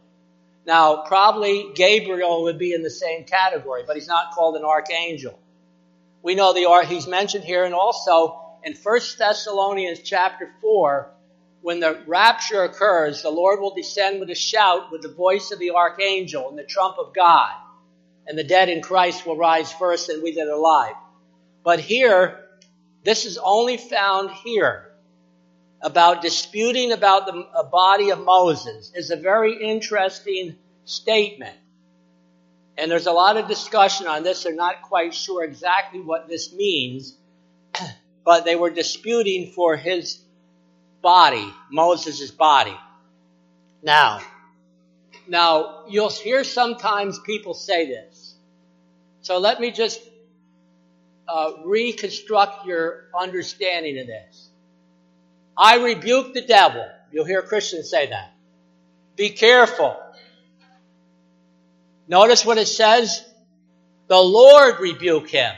Now, 0.66 1.04
probably 1.04 1.72
Gabriel 1.76 2.44
would 2.44 2.58
be 2.58 2.74
in 2.74 2.84
the 2.84 2.90
same 2.90 3.26
category, 3.26 3.84
but 3.86 3.96
he's 3.96 4.08
not 4.08 4.32
called 4.34 4.56
an 4.56 4.64
archangel. 4.64 5.40
We 6.24 6.36
know 6.36 6.54
the 6.54 6.86
he's 6.86 7.08
mentioned 7.08 7.44
here, 7.44 7.64
and 7.64 7.74
also 7.74 8.42
in 8.64 8.74
1 8.74 9.00
Thessalonians 9.18 10.00
chapter 10.04 10.50
4, 10.62 11.10
when 11.62 11.80
the 11.80 12.02
rapture 12.06 12.64
occurs, 12.64 13.22
the 13.22 13.30
Lord 13.30 13.60
will 13.60 13.76
descend 13.76 14.20
with 14.20 14.30
a 14.30 14.36
shout 14.36 14.92
with 14.92 15.02
the 15.02 15.14
voice 15.14 15.52
of 15.52 15.60
the 15.60 15.72
archangel 15.72 16.50
and 16.50 16.58
the 16.58 16.64
trump 16.64 16.98
of 16.98 17.14
God. 17.14 17.52
And 18.26 18.38
the 18.38 18.44
dead 18.44 18.70
in 18.70 18.82
Christ 18.82 19.26
will 19.26 19.38
rise 19.38 19.72
first 19.72 20.10
and 20.10 20.22
we 20.22 20.34
that 20.34 20.48
are 20.48 20.52
alive. 20.52 20.96
But 21.64 21.80
here, 21.80 22.46
this 23.04 23.26
is 23.26 23.38
only 23.38 23.78
found 23.78 24.32
here 24.32 24.92
about 25.82 26.22
disputing 26.22 26.92
about 26.92 27.26
the 27.26 27.46
body 27.72 28.10
of 28.10 28.20
Moses 28.20 28.92
is 28.96 29.12
a 29.12 29.16
very 29.16 29.62
interesting 29.62 30.56
statement. 30.86 31.56
And 32.78 32.92
there's 32.92 33.08
a 33.08 33.12
lot 33.12 33.38
of 33.38 33.48
discussion 33.48 34.08
on 34.08 34.24
this. 34.24 34.44
They're 34.44 34.56
not 34.56 34.84
quite 34.84 35.14
sure 35.14 35.44
exactly 35.44 36.00
what 36.00 36.28
this 36.28 36.54
means, 36.54 37.16
but 38.26 38.46
they 38.46 38.56
were 38.56 38.70
disputing 38.70 39.52
for 39.52 39.76
his 39.76 40.20
body, 41.02 41.54
Moses' 41.72 42.32
body. 42.32 42.78
Now, 43.82 44.22
now 45.28 45.86
you'll 45.88 46.10
hear 46.10 46.44
sometimes 46.44 47.20
people 47.20 47.54
say 47.54 47.88
this. 47.88 48.36
So 49.22 49.40
let 49.40 49.60
me 49.60 49.72
just 49.72 50.02
uh, 51.28 51.52
reconstruct 51.66 52.66
your 52.66 53.06
understanding 53.18 54.00
of 54.00 54.08
this. 54.08 54.47
I 55.58 55.78
rebuke 55.78 56.34
the 56.34 56.42
devil. 56.42 56.88
You'll 57.12 57.26
hear 57.26 57.42
Christians 57.42 57.90
say 57.90 58.10
that. 58.10 58.34
Be 59.16 59.30
careful. 59.30 59.98
Notice 62.08 62.46
what 62.46 62.58
it 62.58 62.68
says. 62.68 63.26
The 64.08 64.18
Lord 64.18 64.80
rebuke 64.80 65.30
him. 65.30 65.54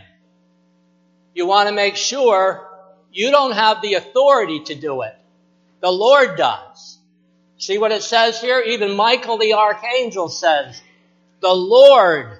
you 1.35 1.45
want 1.45 1.69
to 1.69 1.75
make 1.75 1.95
sure 1.95 2.67
you 3.11 3.31
don't 3.31 3.51
have 3.51 3.81
the 3.81 3.95
authority 3.95 4.61
to 4.65 4.75
do 4.75 5.01
it. 5.03 5.15
The 5.81 5.91
Lord 5.91 6.37
does. 6.37 6.97
See 7.57 7.77
what 7.77 7.91
it 7.91 8.03
says 8.03 8.41
here? 8.41 8.61
Even 8.61 8.95
Michael 8.95 9.37
the 9.37 9.53
archangel 9.53 10.29
says, 10.29 10.81
the 11.41 11.53
Lord 11.53 12.39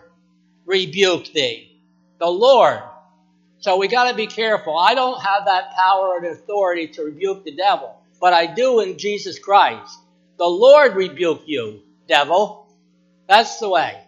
rebuke 0.66 1.32
thee. 1.34 1.80
The 2.20 2.28
Lord. 2.28 2.82
So 3.62 3.78
we 3.78 3.90
got 3.90 4.10
to 4.10 4.16
be 4.16 4.28
careful. 4.28 4.78
I 4.78 4.96
don't 4.96 5.22
have 5.22 5.46
that 5.46 5.76
power 5.76 6.18
and 6.18 6.28
authority 6.28 6.88
to 6.90 7.04
rebuke 7.04 7.44
the 7.44 7.56
devil, 7.56 8.02
but 8.22 8.34
I 8.34 8.46
do 8.46 8.80
in 8.80 8.98
Jesus 8.98 9.38
Christ. 9.38 10.00
The 10.38 10.48
Lord 10.48 10.96
rebuke 10.96 11.42
you, 11.46 11.82
devil. 12.08 12.68
That's 13.28 13.60
the 13.60 13.68
way. 13.70 14.02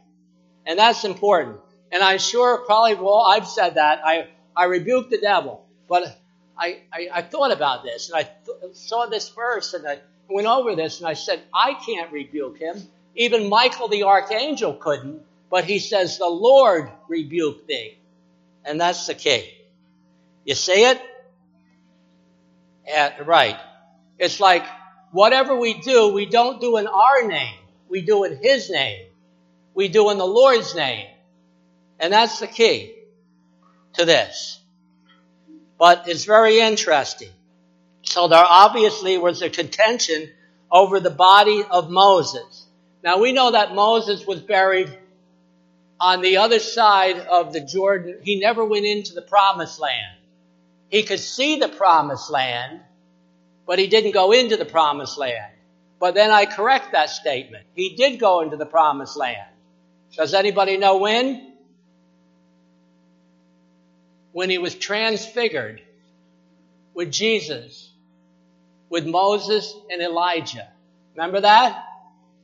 And 0.66 0.80
that's 0.80 1.04
important. 1.04 1.60
And 1.92 2.02
I'm 2.02 2.20
sure 2.20 2.60
probably, 2.60 2.96
well, 2.96 3.20
I've 3.20 3.48
said 3.48 3.76
that. 3.76 4.02
I, 4.06 4.30
I 4.56 4.66
rebuke 4.66 5.10
the 5.10 5.18
devil. 5.18 5.66
But 5.90 6.18
I, 6.58 6.84
I, 6.94 7.10
I 7.16 7.22
thought 7.22 7.52
about 7.52 7.84
this 7.84 8.10
and 8.10 8.20
I 8.20 8.24
th- 8.24 8.76
saw 8.76 9.08
this 9.08 9.28
verse 9.30 9.74
and 9.74 9.86
I 9.86 10.00
went 10.30 10.48
over 10.48 10.76
this 10.76 11.00
and 11.00 11.10
I 11.10 11.14
said, 11.14 11.42
I 11.54 11.74
can't 11.74 12.12
rebuke 12.14 12.58
him. 12.58 12.78
Even 13.16 13.50
Michael 13.50 13.90
the 13.90 14.04
archangel 14.04 14.74
couldn't. 14.74 15.24
But 15.50 15.66
he 15.66 15.80
says, 15.80 16.18
the 16.18 16.28
Lord 16.28 16.90
rebuke 17.10 17.68
thee. 17.68 17.98
And 18.66 18.80
that's 18.80 19.08
the 19.08 19.16
key. 19.16 19.52
You 20.46 20.56
see 20.56 20.86
it? 20.86 21.02
Right. 23.26 23.58
It's 24.18 24.40
like 24.40 24.64
whatever 25.12 25.56
we 25.56 25.76
do, 25.76 26.14
we 26.14 26.26
don't 26.26 26.62
do 26.62 26.78
in 26.78 26.88
our 26.88 27.28
name. 27.28 27.58
We 27.90 28.02
do 28.02 28.24
in 28.24 28.38
His 28.42 28.70
name. 28.70 29.08
We 29.74 29.88
do 29.88 30.10
in 30.10 30.18
the 30.18 30.26
Lord's 30.26 30.76
name. 30.76 31.08
And 32.00 32.12
that's 32.12 32.40
the 32.40 32.48
key 32.48 32.96
to 33.94 34.06
this. 34.06 34.60
But 35.78 36.08
it's 36.08 36.26
very 36.26 36.60
interesting. 36.60 37.30
So 38.04 38.28
there 38.28 38.44
obviously 38.44 39.18
was 39.18 39.42
a 39.42 39.50
contention 39.50 40.30
over 40.72 41.00
the 41.00 41.10
body 41.10 41.64
of 41.70 41.90
Moses. 41.90 42.66
Now 43.04 43.20
we 43.20 43.32
know 43.32 43.52
that 43.52 43.74
Moses 43.74 44.26
was 44.26 44.40
buried 44.42 44.96
on 46.02 46.22
the 46.22 46.38
other 46.38 46.58
side 46.58 47.20
of 47.20 47.54
the 47.54 47.62
Jordan. 47.62 48.18
He 48.24 48.40
never 48.40 48.66
went 48.66 48.86
into 48.88 49.14
the 49.14 49.22
promised 49.22 49.80
land. 49.80 50.18
He 50.90 51.04
could 51.04 51.20
see 51.20 51.60
the 51.60 51.70
promised 51.70 52.32
land, 52.32 52.82
but 53.68 53.78
he 53.78 53.86
didn't 53.86 54.12
go 54.12 54.32
into 54.32 54.58
the 54.58 54.66
promised 54.66 55.20
land. 55.20 55.54
But 56.00 56.16
then 56.16 56.32
I 56.32 56.48
correct 56.48 56.94
that 56.94 57.12
statement. 57.12 57.68
He 57.76 57.96
did 57.96 58.20
go 58.20 58.42
into 58.42 58.58
the 58.58 58.66
promised 58.66 59.16
land. 59.16 59.48
Does 60.18 60.34
anybody 60.34 60.78
know 60.78 60.98
when? 60.98 61.54
When 64.32 64.50
he 64.50 64.58
was 64.58 64.74
transfigured 64.74 65.82
with 66.96 67.12
Jesus, 67.12 67.92
with 68.90 69.06
Moses 69.06 69.72
and 69.92 70.02
Elijah. 70.02 70.68
Remember 71.16 71.42
that? 71.42 71.86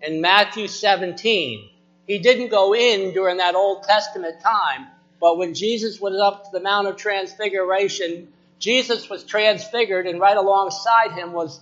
In 0.01 0.21
Matthew 0.21 0.67
17. 0.67 1.71
He 2.07 2.19
didn't 2.19 2.49
go 2.49 2.73
in 2.73 3.13
during 3.13 3.37
that 3.37 3.55
Old 3.55 3.83
Testament 3.83 4.41
time, 4.41 4.87
but 5.19 5.37
when 5.37 5.53
Jesus 5.53 5.99
was 5.99 6.15
up 6.19 6.45
to 6.45 6.49
the 6.53 6.61
Mount 6.61 6.87
of 6.87 6.95
Transfiguration, 6.95 8.31
Jesus 8.59 9.09
was 9.09 9.25
transfigured, 9.25 10.07
and 10.07 10.19
right 10.19 10.37
alongside 10.37 11.11
him 11.11 11.33
was 11.33 11.59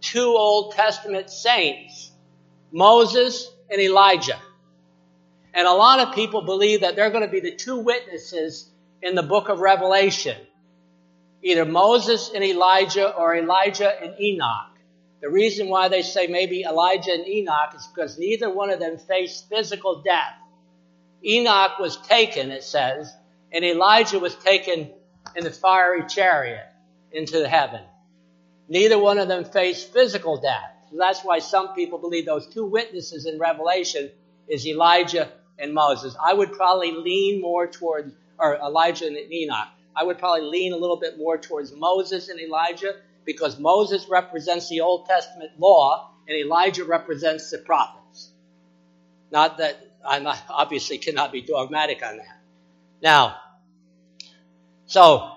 two 0.00 0.26
Old 0.36 0.74
Testament 0.74 1.30
saints, 1.30 2.12
Moses 2.70 3.50
and 3.70 3.80
Elijah. 3.80 4.38
And 5.54 5.66
a 5.66 5.72
lot 5.72 6.00
of 6.00 6.14
people 6.14 6.42
believe 6.42 6.82
that 6.82 6.94
they're 6.94 7.10
going 7.10 7.24
to 7.24 7.30
be 7.30 7.40
the 7.40 7.56
two 7.56 7.78
witnesses 7.78 8.68
in 9.02 9.14
the 9.14 9.22
book 9.22 9.48
of 9.48 9.60
Revelation. 9.60 10.36
Either 11.42 11.64
Moses 11.64 12.30
and 12.34 12.44
Elijah 12.44 13.14
or 13.14 13.34
Elijah 13.34 13.90
and 14.02 14.20
Enoch. 14.20 14.77
The 15.20 15.30
reason 15.30 15.68
why 15.68 15.88
they 15.88 16.02
say 16.02 16.28
maybe 16.28 16.62
Elijah 16.62 17.12
and 17.12 17.26
Enoch 17.26 17.74
is 17.74 17.86
because 17.88 18.18
neither 18.18 18.48
one 18.50 18.70
of 18.70 18.78
them 18.78 18.98
faced 18.98 19.48
physical 19.48 20.02
death. 20.02 20.34
Enoch 21.24 21.78
was 21.80 21.96
taken, 21.96 22.52
it 22.52 22.62
says, 22.62 23.12
and 23.52 23.64
Elijah 23.64 24.20
was 24.20 24.36
taken 24.36 24.90
in 25.34 25.44
the 25.44 25.50
fiery 25.50 26.04
chariot 26.06 26.66
into 27.10 27.40
the 27.40 27.48
heaven. 27.48 27.82
Neither 28.68 28.98
one 28.98 29.18
of 29.18 29.28
them 29.28 29.44
faced 29.44 29.92
physical 29.92 30.40
death. 30.40 30.70
So 30.90 30.96
that's 30.98 31.22
why 31.22 31.40
some 31.40 31.74
people 31.74 31.98
believe 31.98 32.24
those 32.24 32.46
two 32.46 32.64
witnesses 32.64 33.26
in 33.26 33.38
Revelation 33.38 34.10
is 34.46 34.66
Elijah 34.66 35.32
and 35.58 35.74
Moses. 35.74 36.14
I 36.22 36.32
would 36.32 36.52
probably 36.52 36.92
lean 36.92 37.40
more 37.40 37.66
towards, 37.66 38.14
or 38.38 38.56
Elijah 38.56 39.06
and 39.06 39.16
Enoch. 39.16 39.68
I 39.96 40.04
would 40.04 40.18
probably 40.18 40.48
lean 40.48 40.72
a 40.72 40.76
little 40.76 40.96
bit 40.96 41.18
more 41.18 41.36
towards 41.36 41.72
Moses 41.72 42.28
and 42.28 42.38
Elijah 42.38 42.94
because 43.28 43.58
Moses 43.58 44.08
represents 44.08 44.70
the 44.70 44.80
Old 44.80 45.04
Testament 45.04 45.50
law 45.58 46.14
and 46.26 46.34
Elijah 46.34 46.86
represents 46.86 47.50
the 47.50 47.58
prophets. 47.58 48.30
Not 49.30 49.58
that 49.58 49.76
I 50.02 50.40
obviously 50.48 50.96
cannot 50.96 51.30
be 51.30 51.42
dogmatic 51.42 52.02
on 52.02 52.16
that. 52.16 52.40
Now, 53.02 53.36
so 54.86 55.30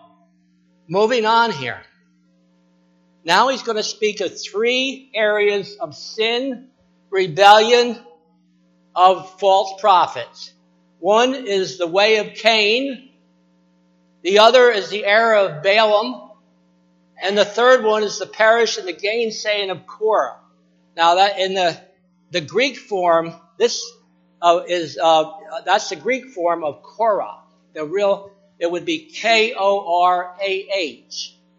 moving 0.87 1.25
on 1.25 1.51
here. 1.51 1.81
Now 3.25 3.49
he's 3.49 3.61
going 3.61 3.75
to 3.75 3.83
speak 3.83 4.21
of 4.21 4.41
three 4.41 5.11
areas 5.13 5.75
of 5.75 5.93
sin, 5.93 6.69
rebellion, 7.09 7.99
of 8.95 9.37
false 9.37 9.81
prophets. 9.81 10.53
One 10.99 11.35
is 11.35 11.77
the 11.77 11.87
way 11.87 12.19
of 12.19 12.35
Cain. 12.35 13.09
The 14.21 14.39
other 14.39 14.69
is 14.69 14.89
the 14.89 15.03
error 15.03 15.35
of 15.35 15.61
Balaam. 15.61 16.30
And 17.21 17.37
the 17.37 17.45
third 17.45 17.83
one 17.83 18.03
is 18.03 18.17
the 18.17 18.25
perish 18.25 18.77
and 18.77 18.87
the 18.87 18.93
gainsaying 18.93 19.69
of 19.69 19.85
Korah. 19.85 20.37
Now 20.97 21.15
that 21.15 21.37
in 21.39 21.53
the, 21.53 21.79
the 22.31 22.41
Greek 22.41 22.77
form, 22.77 23.33
this 23.57 23.85
uh, 24.41 24.61
is, 24.67 24.97
uh, 25.01 25.31
that's 25.63 25.89
the 25.89 25.95
Greek 25.95 26.29
form 26.29 26.63
of 26.63 26.81
Korah. 26.81 27.37
The 27.73 27.85
real, 27.85 28.31
it 28.59 28.71
would 28.71 28.85
be 28.85 29.05
K-O-R-A-H, 29.05 29.55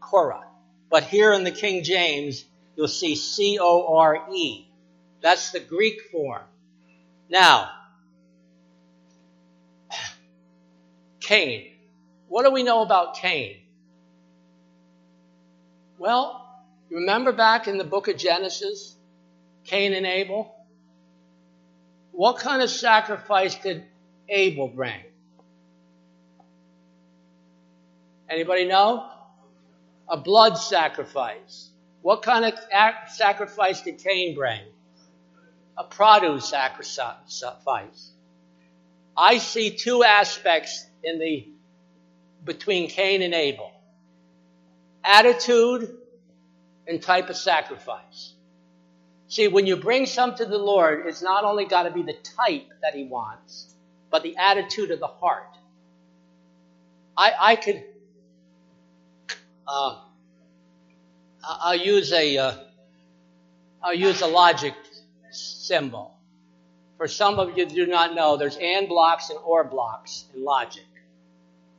Korah. 0.00 0.44
But 0.90 1.04
here 1.04 1.32
in 1.32 1.44
the 1.44 1.52
King 1.52 1.84
James, 1.84 2.44
you'll 2.76 2.88
see 2.88 3.14
C-O-R-E. 3.14 4.68
That's 5.20 5.52
the 5.52 5.60
Greek 5.60 6.02
form. 6.10 6.42
Now, 7.30 7.70
Cain. 11.20 11.70
What 12.28 12.44
do 12.44 12.50
we 12.50 12.64
know 12.64 12.82
about 12.82 13.14
Cain? 13.16 13.61
Well, 16.02 16.44
remember 16.90 17.30
back 17.30 17.68
in 17.68 17.78
the 17.78 17.84
book 17.84 18.08
of 18.08 18.16
Genesis, 18.16 18.96
Cain 19.62 19.94
and 19.94 20.04
Abel? 20.04 20.52
What 22.10 22.38
kind 22.38 22.60
of 22.60 22.70
sacrifice 22.70 23.54
did 23.54 23.84
Abel 24.28 24.66
bring? 24.66 25.00
Anybody 28.28 28.66
know? 28.66 29.08
A 30.08 30.16
blood 30.16 30.56
sacrifice. 30.58 31.70
What 32.00 32.22
kind 32.22 32.46
of 32.46 32.54
sacrifice 33.08 33.82
did 33.82 33.98
Cain 33.98 34.34
bring? 34.34 34.60
a 35.78 35.84
produce 35.84 36.48
sacrifice. 36.50 38.10
I 39.16 39.38
see 39.38 39.70
two 39.70 40.04
aspects 40.04 40.84
in 41.02 41.18
the 41.18 41.48
between 42.44 42.88
Cain 42.88 43.22
and 43.22 43.34
Abel. 43.34 43.71
Attitude 45.04 45.96
and 46.86 47.02
type 47.02 47.30
of 47.30 47.36
sacrifice. 47.36 48.34
See, 49.28 49.48
when 49.48 49.66
you 49.66 49.76
bring 49.76 50.06
something 50.06 50.44
to 50.44 50.50
the 50.50 50.58
Lord, 50.58 51.06
it's 51.06 51.22
not 51.22 51.44
only 51.44 51.64
got 51.64 51.84
to 51.84 51.90
be 51.90 52.02
the 52.02 52.16
type 52.46 52.70
that 52.82 52.94
He 52.94 53.04
wants, 53.04 53.74
but 54.10 54.22
the 54.22 54.36
attitude 54.36 54.90
of 54.90 55.00
the 55.00 55.06
heart. 55.06 55.56
I, 57.16 57.32
I 57.38 57.56
could, 57.56 57.82
uh, 59.66 60.00
I'll 61.42 61.74
use 61.74 62.12
a, 62.12 62.36
will 62.36 63.88
uh, 63.88 63.90
use 63.92 64.20
a 64.20 64.26
logic 64.26 64.74
symbol. 65.30 66.14
For 66.98 67.08
some 67.08 67.38
of 67.38 67.56
you 67.56 67.66
do 67.66 67.86
not 67.86 68.14
know, 68.14 68.36
there's 68.36 68.56
AND 68.56 68.88
blocks 68.88 69.30
and 69.30 69.38
OR 69.38 69.64
blocks 69.64 70.26
in 70.34 70.44
logic. 70.44 70.84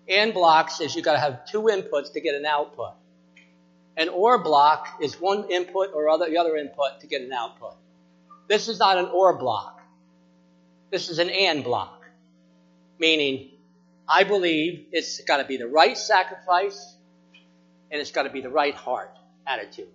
AND 0.10 0.34
blocks 0.34 0.82
is 0.82 0.96
you've 0.96 1.06
got 1.06 1.14
to 1.14 1.20
have 1.20 1.46
two 1.46 1.62
inputs 1.62 2.12
to 2.14 2.20
get 2.20 2.36
an 2.36 2.46
output. 2.46 2.94
An 3.96 4.10
OR 4.10 4.44
block 4.44 4.88
is 5.02 5.20
one 5.20 5.50
input 5.50 5.90
or 5.94 6.10
other, 6.10 6.30
the 6.30 6.38
other 6.38 6.56
input 6.56 7.02
to 7.02 7.08
get 7.08 7.22
an 7.22 7.32
output. 7.32 7.76
This 8.48 8.68
is 8.68 8.80
not 8.80 8.98
an 8.98 9.06
OR 9.06 9.38
block. 9.38 9.82
This 10.90 11.10
is 11.10 11.20
an 11.20 11.30
AND 11.30 11.64
block. 11.64 12.04
Meaning, 13.00 13.52
I 14.08 14.24
believe 14.24 14.88
it's 14.92 15.22
got 15.22 15.38
to 15.38 15.46
be 15.46 15.58
the 15.58 15.68
right 15.68 15.98
sacrifice 15.98 16.96
and 17.92 18.02
it's 18.02 18.12
got 18.12 18.24
to 18.24 18.30
be 18.30 18.42
the 18.42 18.50
right 18.50 18.74
heart 18.74 19.16
attitude. 19.46 19.88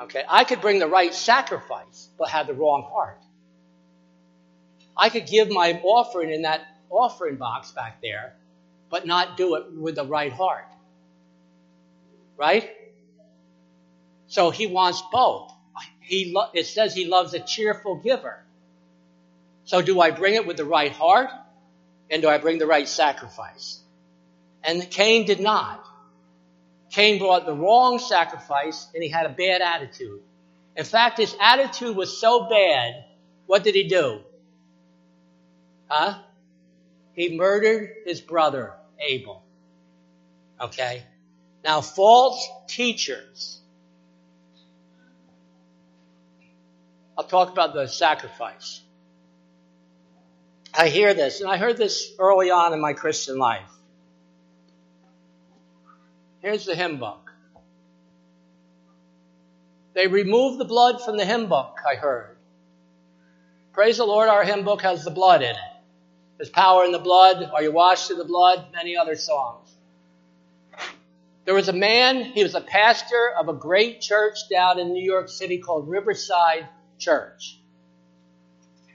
Okay, 0.00 0.24
I 0.28 0.44
could 0.44 0.60
bring 0.60 0.80
the 0.80 0.88
right 0.88 1.14
sacrifice, 1.14 2.08
but 2.18 2.30
have 2.30 2.46
the 2.46 2.54
wrong 2.54 2.88
heart. 2.90 3.20
I 4.96 5.08
could 5.08 5.26
give 5.26 5.50
my 5.50 5.80
offering 5.82 6.30
in 6.30 6.42
that 6.42 6.62
offering 6.90 7.36
box 7.36 7.72
back 7.72 8.00
there, 8.02 8.34
but 8.90 9.06
not 9.06 9.36
do 9.36 9.54
it 9.56 9.72
with 9.72 9.96
the 9.96 10.04
right 10.04 10.32
heart. 10.32 10.66
Right? 12.36 12.70
So 14.26 14.50
he 14.50 14.66
wants 14.66 15.02
both. 15.12 15.52
He 16.00 16.32
lo- 16.32 16.50
it 16.52 16.66
says 16.66 16.94
he 16.94 17.06
loves 17.06 17.34
a 17.34 17.40
cheerful 17.40 17.96
giver. 17.96 18.44
So 19.64 19.80
do 19.80 20.00
I 20.00 20.10
bring 20.10 20.34
it 20.34 20.46
with 20.46 20.56
the 20.56 20.64
right 20.64 20.92
heart? 20.92 21.30
And 22.10 22.20
do 22.20 22.28
I 22.28 22.38
bring 22.38 22.58
the 22.58 22.66
right 22.66 22.86
sacrifice? 22.86 23.80
And 24.62 24.88
Cain 24.90 25.24
did 25.24 25.40
not. 25.40 25.84
Cain 26.90 27.18
brought 27.18 27.46
the 27.46 27.54
wrong 27.54 27.98
sacrifice 27.98 28.86
and 28.94 29.02
he 29.02 29.08
had 29.08 29.26
a 29.26 29.30
bad 29.30 29.62
attitude. 29.62 30.20
In 30.76 30.84
fact, 30.84 31.18
his 31.18 31.34
attitude 31.40 31.96
was 31.96 32.20
so 32.20 32.48
bad, 32.48 33.04
what 33.46 33.64
did 33.64 33.74
he 33.74 33.88
do? 33.88 34.20
Huh? 35.88 36.18
He 37.14 37.36
murdered 37.36 37.90
his 38.06 38.20
brother, 38.20 38.74
Abel. 39.00 39.42
Okay? 40.60 41.04
Now, 41.64 41.80
false 41.80 42.46
teachers. 42.68 43.58
I'll 47.16 47.24
talk 47.24 47.50
about 47.50 47.72
the 47.72 47.86
sacrifice. 47.86 48.82
I 50.76 50.88
hear 50.88 51.14
this, 51.14 51.40
and 51.40 51.50
I 51.50 51.56
heard 51.56 51.76
this 51.76 52.12
early 52.18 52.50
on 52.50 52.72
in 52.72 52.80
my 52.80 52.92
Christian 52.92 53.38
life. 53.38 53.70
Here's 56.40 56.66
the 56.66 56.74
hymn 56.74 56.98
book. 56.98 57.30
They 59.94 60.08
removed 60.08 60.58
the 60.58 60.64
blood 60.64 61.00
from 61.00 61.16
the 61.16 61.24
hymn 61.24 61.46
book, 61.46 61.78
I 61.88 61.94
heard. 61.94 62.36
Praise 63.72 63.96
the 63.96 64.04
Lord, 64.04 64.28
our 64.28 64.44
hymn 64.44 64.64
book 64.64 64.82
has 64.82 65.04
the 65.04 65.10
blood 65.10 65.42
in 65.42 65.50
it. 65.50 65.56
There's 66.36 66.50
power 66.50 66.84
in 66.84 66.92
the 66.92 66.98
blood. 66.98 67.48
Are 67.54 67.62
you 67.62 67.72
washed 67.72 68.10
in 68.10 68.18
the 68.18 68.24
blood? 68.24 68.66
Many 68.72 68.96
other 68.96 69.14
songs. 69.14 69.73
There 71.44 71.54
was 71.54 71.68
a 71.68 71.74
man, 71.74 72.24
he 72.24 72.42
was 72.42 72.54
a 72.54 72.60
pastor 72.60 73.32
of 73.38 73.48
a 73.48 73.52
great 73.52 74.00
church 74.00 74.48
down 74.50 74.78
in 74.78 74.92
New 74.92 75.04
York 75.04 75.28
City 75.28 75.58
called 75.58 75.88
Riverside 75.88 76.66
Church. 76.98 77.58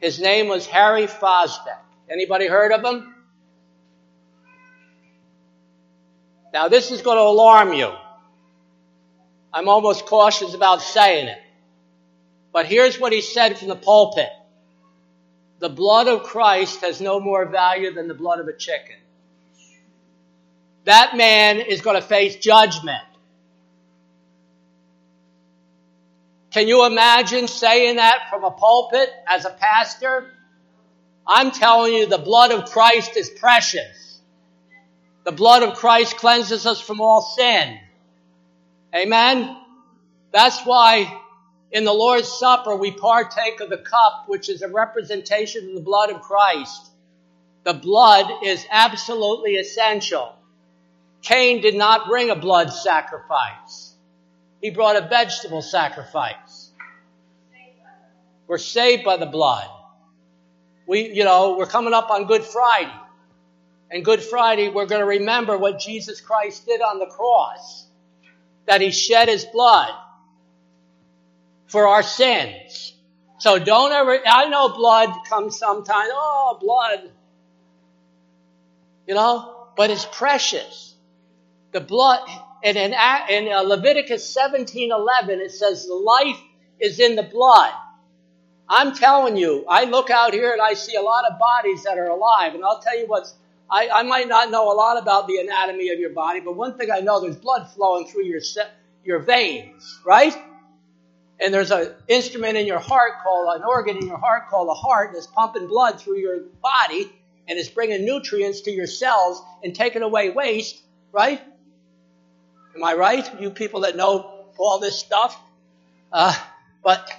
His 0.01 0.19
name 0.19 0.47
was 0.47 0.65
Harry 0.65 1.05
Fosdick. 1.05 1.77
Anybody 2.09 2.47
heard 2.47 2.71
of 2.71 2.83
him? 2.83 3.13
Now 6.51 6.67
this 6.69 6.89
is 6.91 7.01
going 7.03 7.17
to 7.17 7.23
alarm 7.23 7.73
you. 7.73 7.91
I'm 9.53 9.69
almost 9.69 10.05
cautious 10.05 10.53
about 10.55 10.81
saying 10.81 11.27
it. 11.27 11.39
But 12.51 12.65
here's 12.65 12.99
what 12.99 13.13
he 13.13 13.21
said 13.21 13.59
from 13.59 13.67
the 13.67 13.75
pulpit. 13.75 14.29
The 15.59 15.69
blood 15.69 16.07
of 16.07 16.23
Christ 16.23 16.81
has 16.81 17.01
no 17.01 17.19
more 17.19 17.45
value 17.45 17.93
than 17.93 18.07
the 18.07 18.13
blood 18.13 18.39
of 18.39 18.47
a 18.47 18.53
chicken. 18.53 18.95
That 20.89 21.15
man 21.15 21.59
is 21.59 21.81
going 21.81 22.01
to 22.01 22.07
face 22.07 22.37
judgment. 22.37 23.03
Can 26.49 26.67
you 26.67 26.87
imagine 26.87 27.47
saying 27.47 27.97
that 27.97 28.21
from 28.31 28.43
a 28.43 28.49
pulpit 28.49 29.07
as 29.27 29.45
a 29.45 29.51
pastor? 29.51 30.31
I'm 31.27 31.51
telling 31.51 31.93
you, 31.93 32.07
the 32.07 32.17
blood 32.17 32.51
of 32.51 32.71
Christ 32.71 33.17
is 33.17 33.29
precious. 33.29 34.19
The 35.25 35.31
blood 35.31 35.61
of 35.61 35.75
Christ 35.75 36.17
cleanses 36.17 36.65
us 36.65 36.81
from 36.81 37.01
all 37.01 37.21
sin. 37.21 37.77
Amen? 38.95 39.57
That's 40.31 40.65
why 40.65 41.21
in 41.71 41.83
the 41.83 41.93
Lord's 41.93 42.29
Supper 42.29 42.75
we 42.75 42.89
partake 42.89 43.59
of 43.59 43.69
the 43.69 43.77
cup, 43.77 44.23
which 44.25 44.49
is 44.49 44.63
a 44.63 44.67
representation 44.67 45.69
of 45.69 45.75
the 45.75 45.81
blood 45.81 46.09
of 46.09 46.21
Christ. 46.21 46.89
The 47.63 47.75
blood 47.75 48.43
is 48.43 48.65
absolutely 48.71 49.57
essential. 49.57 50.33
Cain 51.21 51.61
did 51.61 51.75
not 51.75 52.07
bring 52.07 52.29
a 52.29 52.35
blood 52.35 52.71
sacrifice. 52.71 53.93
He 54.61 54.69
brought 54.69 54.95
a 54.95 55.07
vegetable 55.07 55.61
sacrifice. 55.61 56.71
We're 58.47 58.57
saved 58.57 59.03
by 59.03 59.17
the 59.17 59.25
blood. 59.25 59.69
We, 60.87 61.11
you 61.13 61.23
know, 61.23 61.55
we're 61.57 61.67
coming 61.67 61.93
up 61.93 62.09
on 62.09 62.25
Good 62.25 62.43
Friday. 62.43 62.91
And 63.91 64.03
Good 64.03 64.21
Friday, 64.21 64.69
we're 64.69 64.85
going 64.85 65.01
to 65.01 65.07
remember 65.07 65.57
what 65.57 65.79
Jesus 65.79 66.21
Christ 66.21 66.65
did 66.65 66.81
on 66.81 66.99
the 66.99 67.05
cross 67.05 67.87
that 68.65 68.81
he 68.81 68.91
shed 68.91 69.27
his 69.27 69.45
blood 69.45 69.91
for 71.67 71.87
our 71.87 72.03
sins. 72.03 72.93
So 73.39 73.57
don't 73.57 73.91
ever, 73.91 74.19
I 74.25 74.47
know 74.49 74.69
blood 74.69 75.09
comes 75.27 75.57
sometimes, 75.57 76.09
oh, 76.11 76.57
blood. 76.59 77.11
You 79.07 79.15
know, 79.15 79.67
but 79.75 79.89
it's 79.89 80.05
precious. 80.05 80.88
The 81.71 81.81
blood, 81.81 82.27
and 82.63 82.77
in, 82.77 82.93
in 83.29 83.53
uh, 83.53 83.61
Leviticus 83.61 84.27
17, 84.33 84.91
11, 84.91 85.39
it 85.39 85.51
says 85.51 85.87
life 85.89 86.39
is 86.79 86.99
in 86.99 87.15
the 87.15 87.23
blood. 87.23 87.73
I'm 88.67 88.95
telling 88.95 89.37
you, 89.37 89.65
I 89.67 89.85
look 89.85 90.09
out 90.09 90.33
here 90.33 90.51
and 90.51 90.61
I 90.61 90.73
see 90.73 90.95
a 90.95 91.01
lot 91.01 91.25
of 91.25 91.39
bodies 91.39 91.83
that 91.83 91.97
are 91.97 92.09
alive, 92.09 92.55
and 92.55 92.63
I'll 92.63 92.79
tell 92.79 92.97
you 92.97 93.07
what's 93.07 93.35
I, 93.71 93.89
I 93.93 94.03
might 94.03 94.27
not 94.27 94.49
know 94.49 94.71
a 94.71 94.73
lot 94.73 94.99
about 94.99 95.27
the 95.27 95.37
anatomy 95.37 95.89
of 95.89 95.99
your 95.99 96.09
body, 96.09 96.39
but 96.39 96.55
one 96.55 96.77
thing 96.77 96.89
I 96.91 97.01
know, 97.01 97.21
there's 97.21 97.35
blood 97.35 97.69
flowing 97.71 98.07
through 98.07 98.25
your, 98.25 98.41
your 99.03 99.19
veins, 99.19 99.99
right? 100.05 100.35
And 101.39 101.53
there's 101.53 101.71
an 101.71 101.93
instrument 102.07 102.57
in 102.57 102.65
your 102.65 102.79
heart 102.79 103.13
called, 103.23 103.55
an 103.55 103.63
organ 103.63 103.97
in 103.97 104.07
your 104.07 104.17
heart 104.17 104.49
called 104.49 104.69
a 104.69 104.73
heart 104.73 105.11
that's 105.13 105.27
pumping 105.27 105.67
blood 105.67 106.01
through 106.01 106.17
your 106.17 106.39
body 106.61 107.11
and 107.47 107.57
it's 107.57 107.69
bringing 107.69 108.05
nutrients 108.05 108.61
to 108.61 108.71
your 108.71 108.87
cells 108.87 109.41
and 109.63 109.75
taking 109.75 110.01
away 110.01 110.31
waste, 110.31 110.81
right? 111.11 111.41
Am 112.79 112.85
I 112.85 112.93
right? 112.93 113.41
You 113.41 113.49
people 113.49 113.81
that 113.81 113.97
know 113.97 114.45
all 114.57 114.79
this 114.79 114.97
stuff. 114.97 115.37
Uh, 116.13 116.33
but, 116.81 117.11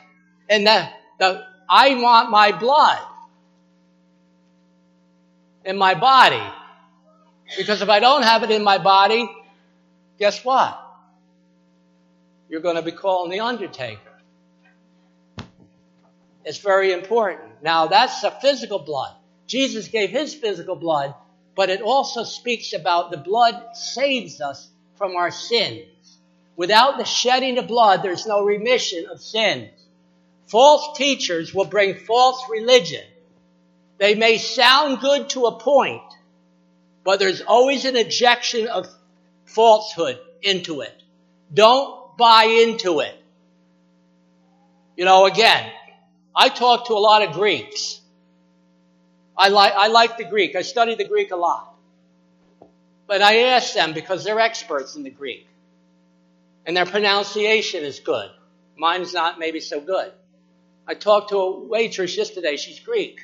and 0.48 0.66
the, 0.66 0.88
the, 1.18 1.44
I 1.68 1.96
want 1.96 2.30
my 2.30 2.58
blood 2.58 2.98
in 5.66 5.76
my 5.76 5.92
body. 5.92 6.42
Because 7.58 7.82
if 7.82 7.90
I 7.90 8.00
don't 8.00 8.22
have 8.22 8.42
it 8.42 8.50
in 8.50 8.64
my 8.64 8.78
body, 8.78 9.30
guess 10.18 10.42
what? 10.42 10.80
You're 12.48 12.62
going 12.62 12.76
to 12.76 12.82
be 12.82 12.92
calling 12.92 13.30
the 13.30 13.40
undertaker. 13.40 14.00
It's 16.42 16.56
very 16.56 16.94
important. 16.94 17.62
Now 17.62 17.86
that's 17.88 18.22
the 18.22 18.30
physical 18.30 18.78
blood. 18.78 19.14
Jesus 19.46 19.88
gave 19.88 20.08
his 20.08 20.32
physical 20.32 20.74
blood, 20.74 21.14
but 21.54 21.68
it 21.68 21.82
also 21.82 22.24
speaks 22.24 22.72
about 22.72 23.10
the 23.10 23.18
blood 23.18 23.76
saves 23.76 24.40
us 24.40 24.70
from 25.00 25.16
our 25.16 25.30
sins. 25.30 25.86
Without 26.56 26.98
the 26.98 27.04
shedding 27.04 27.56
of 27.56 27.66
blood, 27.66 28.02
there's 28.02 28.26
no 28.26 28.44
remission 28.44 29.06
of 29.10 29.20
sins. 29.20 29.70
False 30.46 30.96
teachers 30.96 31.54
will 31.54 31.64
bring 31.64 31.94
false 31.94 32.44
religion 32.50 33.04
they 34.00 34.14
may 34.14 34.38
sound 34.38 35.00
good 35.00 35.28
to 35.30 35.44
a 35.44 35.58
point, 35.60 36.02
but 37.04 37.18
there's 37.18 37.42
always 37.42 37.84
an 37.84 37.96
ejection 37.96 38.66
of 38.66 38.88
falsehood 39.44 40.18
into 40.40 40.80
it. 40.80 41.02
Don't 41.52 42.16
buy 42.16 42.44
into 42.44 43.00
it. 43.00 43.14
You 44.96 45.04
know, 45.04 45.26
again, 45.26 45.70
I 46.34 46.48
talk 46.48 46.86
to 46.86 46.94
a 46.94 47.02
lot 47.10 47.22
of 47.22 47.34
Greeks. 47.34 48.00
I 49.36 49.48
like, 49.48 49.74
I 49.74 49.88
like 49.88 50.16
the 50.16 50.24
Greek. 50.24 50.56
I 50.56 50.62
study 50.62 50.94
the 50.94 51.04
Greek 51.04 51.30
a 51.30 51.36
lot. 51.36 51.69
But 53.10 53.22
I 53.22 53.38
ask 53.40 53.74
them 53.74 53.92
because 53.92 54.22
they're 54.22 54.38
experts 54.38 54.94
in 54.94 55.02
the 55.02 55.10
Greek. 55.10 55.48
And 56.64 56.76
their 56.76 56.86
pronunciation 56.86 57.82
is 57.82 57.98
good. 57.98 58.30
Mine's 58.76 59.12
not 59.12 59.36
maybe 59.36 59.58
so 59.58 59.80
good. 59.80 60.12
I 60.86 60.94
talked 60.94 61.30
to 61.30 61.36
a 61.38 61.66
waitress 61.66 62.16
yesterday. 62.16 62.56
She's 62.56 62.78
Greek. 62.78 63.18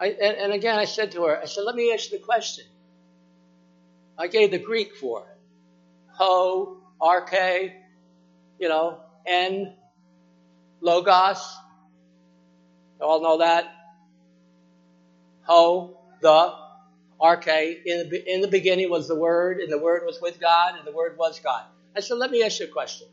I, 0.00 0.06
and, 0.06 0.38
and, 0.38 0.52
again, 0.54 0.78
I 0.78 0.86
said 0.86 1.12
to 1.12 1.24
her, 1.24 1.38
I 1.38 1.44
said, 1.44 1.64
let 1.64 1.74
me 1.74 1.92
ask 1.92 2.10
you 2.10 2.18
the 2.18 2.24
question. 2.24 2.64
I 4.16 4.28
gave 4.28 4.50
the 4.50 4.58
Greek 4.58 4.96
for 4.96 5.26
it. 5.30 5.38
Ho, 6.12 6.78
arche, 6.98 7.74
you 8.58 8.68
know, 8.70 9.00
en, 9.26 9.74
logos. 10.80 11.54
You 12.98 13.04
all 13.04 13.20
know 13.20 13.38
that? 13.40 13.70
Ho, 15.42 15.98
the, 16.22 16.65
arche. 17.20 17.82
In 17.84 18.08
the, 18.10 18.34
in 18.34 18.40
the 18.40 18.48
beginning 18.48 18.90
was 18.90 19.08
the 19.08 19.14
Word, 19.14 19.58
and 19.60 19.70
the 19.70 19.78
Word 19.78 20.02
was 20.04 20.20
with 20.20 20.40
God, 20.40 20.74
and 20.78 20.86
the 20.86 20.92
Word 20.92 21.16
was 21.16 21.40
God. 21.40 21.64
I 21.96 22.00
said, 22.00 22.18
let 22.18 22.30
me 22.30 22.42
ask 22.42 22.60
you 22.60 22.66
a 22.66 22.68
question. 22.68 23.08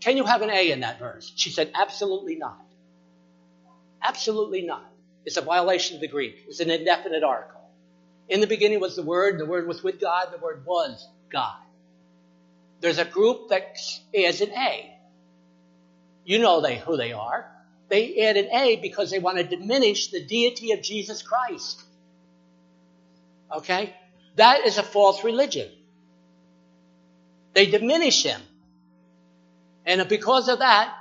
Can 0.00 0.16
you 0.16 0.24
have 0.24 0.42
an 0.42 0.50
A 0.50 0.70
in 0.70 0.80
that 0.80 0.98
verse? 0.98 1.32
She 1.34 1.50
said, 1.50 1.70
absolutely 1.74 2.36
not. 2.36 2.60
Absolutely 4.02 4.62
not. 4.62 4.84
It's 5.24 5.38
a 5.38 5.42
violation 5.42 5.96
of 5.96 6.00
the 6.02 6.08
Greek. 6.08 6.44
It's 6.46 6.60
an 6.60 6.70
indefinite 6.70 7.24
article. 7.24 7.62
In 8.28 8.40
the 8.40 8.46
beginning 8.46 8.80
was 8.80 8.96
the 8.96 9.02
Word, 9.02 9.38
the 9.38 9.46
Word 9.46 9.66
was 9.66 9.82
with 9.82 10.00
God, 10.00 10.28
the 10.30 10.38
Word 10.38 10.64
was 10.66 11.06
God. 11.30 11.56
There's 12.80 12.98
a 12.98 13.04
group 13.04 13.48
that 13.48 13.78
adds 14.14 14.40
an 14.42 14.50
A. 14.50 14.90
You 16.24 16.38
know 16.38 16.60
they, 16.60 16.78
who 16.78 16.96
they 16.96 17.12
are. 17.12 17.50
They 17.88 18.26
add 18.26 18.36
an 18.36 18.48
A 18.52 18.76
because 18.76 19.10
they 19.10 19.18
want 19.18 19.38
to 19.38 19.44
diminish 19.44 20.08
the 20.08 20.24
deity 20.24 20.72
of 20.72 20.82
Jesus 20.82 21.22
Christ. 21.22 21.82
Okay? 23.54 23.94
That 24.36 24.66
is 24.66 24.78
a 24.78 24.82
false 24.82 25.24
religion. 25.24 25.70
They 27.54 27.66
diminish 27.66 28.22
him. 28.22 28.40
And 29.86 30.08
because 30.08 30.48
of 30.48 30.58
that, 30.58 30.92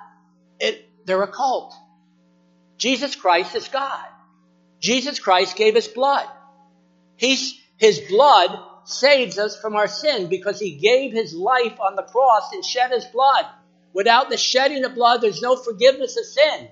it, 0.59 0.89
they're 1.05 1.23
a 1.23 1.27
cult. 1.27 1.73
Jesus 2.77 3.15
Christ 3.15 3.55
is 3.55 3.67
God. 3.67 4.05
Jesus 4.79 5.19
Christ 5.19 5.55
gave 5.55 5.75
his 5.75 5.87
blood. 5.87 6.27
He's, 7.15 7.57
his 7.77 8.01
blood 8.01 8.59
saves 8.85 9.37
us 9.37 9.59
from 9.59 9.75
our 9.75 9.87
sin 9.87 10.27
because 10.27 10.59
he 10.59 10.75
gave 10.75 11.13
his 11.13 11.33
life 11.33 11.79
on 11.79 11.95
the 11.95 12.03
cross 12.03 12.51
and 12.51 12.63
shed 12.63 12.91
his 12.91 13.05
blood. 13.05 13.45
Without 13.93 14.29
the 14.29 14.37
shedding 14.37 14.83
of 14.83 14.95
blood, 14.95 15.21
there's 15.21 15.41
no 15.41 15.55
forgiveness 15.55 16.17
of 16.17 16.25
sins. 16.25 16.69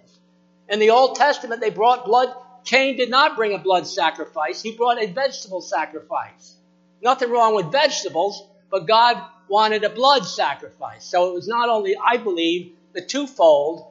In 0.68 0.80
the 0.80 0.90
Old 0.90 1.16
Testament, 1.16 1.62
they 1.62 1.70
brought 1.70 2.06
blood. 2.06 2.34
Cain 2.66 2.98
did 2.98 3.10
not 3.10 3.36
bring 3.36 3.54
a 3.54 3.58
blood 3.58 3.88
sacrifice. 3.88 4.62
He 4.62 4.76
brought 4.76 5.02
a 5.02 5.08
vegetable 5.08 5.62
sacrifice. 5.62 6.56
Nothing 7.02 7.32
wrong 7.32 7.56
with 7.56 7.72
vegetables, 7.72 8.48
but 8.70 8.88
God 8.88 9.22
wanted 9.48 9.84
a 9.84 9.90
blood 9.90 10.26
sacrifice. 10.26 11.04
So 11.04 11.32
it 11.32 11.34
was 11.34 11.48
not 11.48 11.70
only, 11.70 11.96
I 11.98 12.18
believe, 12.18 12.74
the 12.94 13.02
twofold 13.02 13.88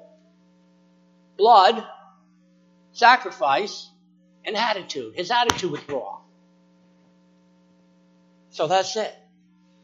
blood, 1.37 1.85
sacrifice, 2.93 3.89
and 4.45 4.57
attitude. 4.57 5.15
His 5.15 5.31
attitude 5.31 5.71
was 5.71 5.89
wrong. 5.89 6.23
So 8.51 8.67
that's 8.67 8.97
it. 8.97 9.15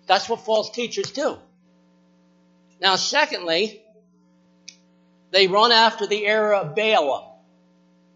That's 0.06 0.28
what 0.28 0.40
false 0.40 0.70
teachers 0.70 1.10
do. 1.10 1.36
Now, 2.80 2.96
secondly, 2.96 3.82
they 5.30 5.46
run 5.46 5.72
after 5.72 6.06
the 6.06 6.26
era 6.26 6.58
of 6.58 6.74
Balaam. 6.74 7.25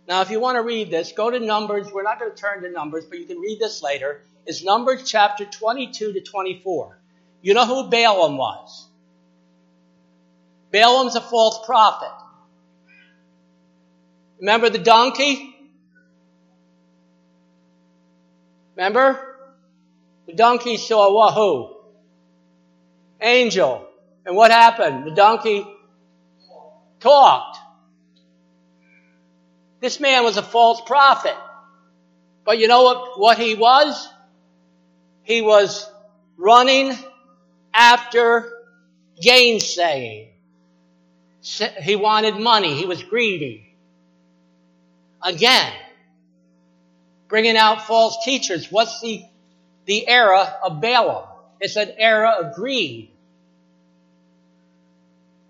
Now, 0.09 0.23
if 0.23 0.31
you 0.31 0.41
want 0.41 0.57
to 0.57 0.63
read 0.63 0.91
this, 0.91 1.13
go 1.13 1.31
to 1.31 1.39
Numbers. 1.39 1.93
We're 1.93 2.03
not 2.03 2.19
going 2.19 2.33
to 2.33 2.37
turn 2.37 2.63
to 2.63 2.71
Numbers, 2.71 3.07
but 3.07 3.19
you 3.19 3.27
can 3.27 3.39
read 3.39 3.59
this 3.61 3.83
later. 3.83 4.23
It's 4.47 4.65
Numbers 4.65 5.09
chapter 5.09 5.45
22 5.45 6.15
to 6.15 6.21
24. 6.21 6.99
You 7.43 7.55
know 7.55 7.67
who 7.67 7.89
Balaam 7.89 8.37
was? 8.37 8.87
Balaam's 10.73 11.17
a 11.17 11.21
false 11.21 11.65
prophet. 11.65 12.13
Remember 14.39 14.71
the 14.71 14.79
donkey? 14.79 15.55
Remember? 18.77 19.37
The 20.27 20.33
donkey 20.33 20.77
saw 20.77 21.13
wahoo. 21.13 21.77
Angel. 23.21 23.87
And 24.25 24.37
what 24.37 24.51
happened? 24.51 25.07
The 25.07 25.11
donkey 25.11 25.67
talked. 27.01 27.59
This 29.81 29.99
man 29.99 30.25
was 30.25 30.37
a 30.37 30.43
false 30.43 30.81
prophet. 30.83 31.37
But 32.45 32.59
you 32.59 32.69
know 32.69 32.83
what, 32.83 33.19
what 33.19 33.39
he 33.39 33.55
was? 33.55 34.09
He 35.23 35.43
was 35.43 35.89
running 36.37 36.97
after 37.73 38.53
gainsaying. 39.23 40.29
He 41.83 41.97
wanted 41.97 42.37
money. 42.37 42.75
He 42.75 42.85
was 42.87 43.03
greedy. 43.03 43.75
Again, 45.23 45.73
bringing 47.29 47.57
out 47.57 47.87
false 47.87 48.25
teachers. 48.25 48.71
What's 48.71 49.01
the, 49.01 49.23
the 49.87 50.07
era 50.09 50.57
of 50.65 50.81
Balaam? 50.81 51.27
It's 51.61 51.77
an 51.77 51.93
era 51.97 52.37
of 52.41 52.55
greed. 52.55 53.11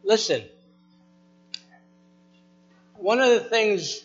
Listen, 0.04 0.42
one 2.96 3.20
of 3.20 3.30
the 3.30 3.40
things 3.40 4.04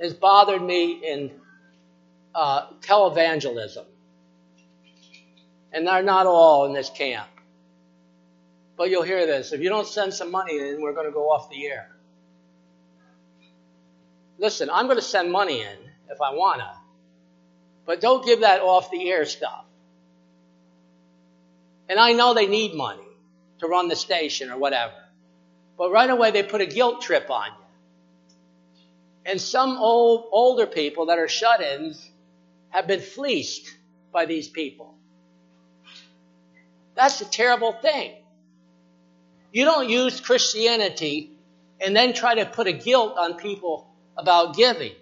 has 0.00 0.14
bothered 0.14 0.62
me 0.62 0.92
in 0.92 1.30
uh, 2.34 2.66
televangelism, 2.80 3.84
and 5.72 5.86
they're 5.86 6.02
not 6.02 6.26
all 6.26 6.66
in 6.66 6.72
this 6.72 6.90
camp, 6.90 7.28
but 8.76 8.90
you'll 8.90 9.02
hear 9.02 9.26
this. 9.26 9.52
If 9.52 9.60
you 9.60 9.68
don't 9.68 9.86
send 9.86 10.12
some 10.12 10.30
money 10.30 10.58
then 10.58 10.80
we're 10.80 10.92
going 10.92 11.06
to 11.06 11.12
go 11.12 11.30
off 11.30 11.48
the 11.50 11.66
air. 11.66 11.90
Listen, 14.38 14.68
I'm 14.70 14.86
going 14.86 14.98
to 14.98 15.02
send 15.04 15.32
money 15.32 15.62
in 15.62 15.78
if 16.10 16.20
I 16.20 16.32
want 16.34 16.60
to, 16.60 16.70
but 17.86 18.00
don't 18.00 18.24
give 18.24 18.40
that 18.40 18.60
off 18.60 18.90
the 18.90 19.10
air 19.10 19.24
stuff. 19.24 19.64
And 21.88 21.98
I 21.98 22.12
know 22.12 22.34
they 22.34 22.46
need 22.46 22.74
money 22.74 23.02
to 23.60 23.66
run 23.66 23.88
the 23.88 23.96
station 23.96 24.50
or 24.50 24.58
whatever. 24.58 24.92
But 25.78 25.90
right 25.90 26.10
away 26.10 26.30
they 26.30 26.42
put 26.42 26.60
a 26.60 26.66
guilt 26.66 27.02
trip 27.02 27.30
on 27.30 27.46
you. 27.46 27.65
And 29.26 29.40
some 29.40 29.76
old, 29.78 30.28
older 30.30 30.66
people 30.66 31.06
that 31.06 31.18
are 31.18 31.26
shut-ins 31.26 32.08
have 32.70 32.86
been 32.86 33.00
fleeced 33.00 33.68
by 34.12 34.24
these 34.24 34.48
people. 34.48 34.94
That's 36.94 37.20
a 37.20 37.24
terrible 37.24 37.72
thing. 37.72 38.14
You 39.52 39.64
don't 39.64 39.88
use 39.88 40.20
Christianity 40.20 41.32
and 41.80 41.94
then 41.94 42.14
try 42.14 42.36
to 42.36 42.46
put 42.46 42.68
a 42.68 42.72
guilt 42.72 43.16
on 43.18 43.34
people 43.34 43.92
about 44.16 44.54
giving. 44.54 44.92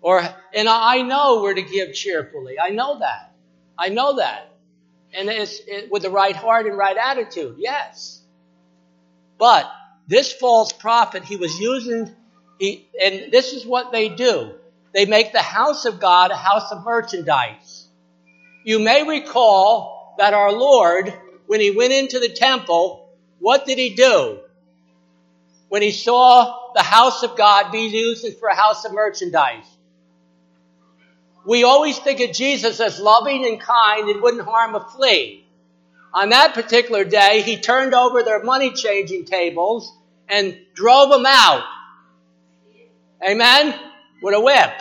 Or, 0.00 0.22
and 0.54 0.68
I 0.68 1.02
know 1.02 1.42
we're 1.42 1.54
to 1.54 1.62
give 1.62 1.92
cheerfully. 1.92 2.58
I 2.58 2.70
know 2.70 3.00
that. 3.00 3.34
I 3.76 3.90
know 3.90 4.16
that. 4.16 4.50
And 5.12 5.28
it's 5.28 5.60
it, 5.66 5.90
with 5.90 6.02
the 6.02 6.10
right 6.10 6.34
heart 6.34 6.66
and 6.66 6.78
right 6.78 6.96
attitude. 6.96 7.56
Yes. 7.58 8.22
But 9.38 9.70
this 10.06 10.32
false 10.32 10.72
prophet, 10.72 11.24
he 11.24 11.36
was 11.36 11.58
using, 11.58 12.14
and 12.60 13.32
this 13.32 13.52
is 13.52 13.64
what 13.64 13.92
they 13.92 14.08
do. 14.08 14.52
They 14.92 15.06
make 15.06 15.32
the 15.32 15.42
house 15.42 15.84
of 15.84 16.00
God 16.00 16.30
a 16.30 16.36
house 16.36 16.72
of 16.72 16.84
merchandise. 16.84 17.86
You 18.64 18.78
may 18.78 19.06
recall 19.06 20.14
that 20.18 20.34
our 20.34 20.52
Lord, 20.52 21.12
when 21.46 21.60
he 21.60 21.70
went 21.70 21.92
into 21.92 22.18
the 22.18 22.28
temple, 22.28 23.08
what 23.38 23.64
did 23.64 23.78
he 23.78 23.94
do? 23.94 24.40
When 25.68 25.82
he 25.82 25.92
saw 25.92 26.72
the 26.74 26.82
house 26.82 27.22
of 27.22 27.36
God 27.36 27.70
be 27.70 27.86
used 27.86 28.26
for 28.38 28.48
a 28.48 28.56
house 28.56 28.84
of 28.84 28.92
merchandise. 28.92 29.66
We 31.46 31.64
always 31.64 31.98
think 31.98 32.20
of 32.20 32.32
Jesus 32.32 32.80
as 32.80 32.98
loving 32.98 33.46
and 33.46 33.60
kind 33.60 34.08
and 34.08 34.20
wouldn't 34.20 34.44
harm 34.44 34.74
a 34.74 34.80
flea. 34.80 35.46
On 36.12 36.30
that 36.30 36.54
particular 36.54 37.04
day, 37.04 37.42
he 37.42 37.56
turned 37.56 37.94
over 37.94 38.22
their 38.22 38.42
money 38.42 38.72
changing 38.72 39.26
tables 39.26 39.92
and 40.28 40.58
drove 40.74 41.10
them 41.10 41.24
out. 41.26 41.64
Amen? 43.26 43.74
With 44.22 44.34
a 44.34 44.40
whip. 44.40 44.80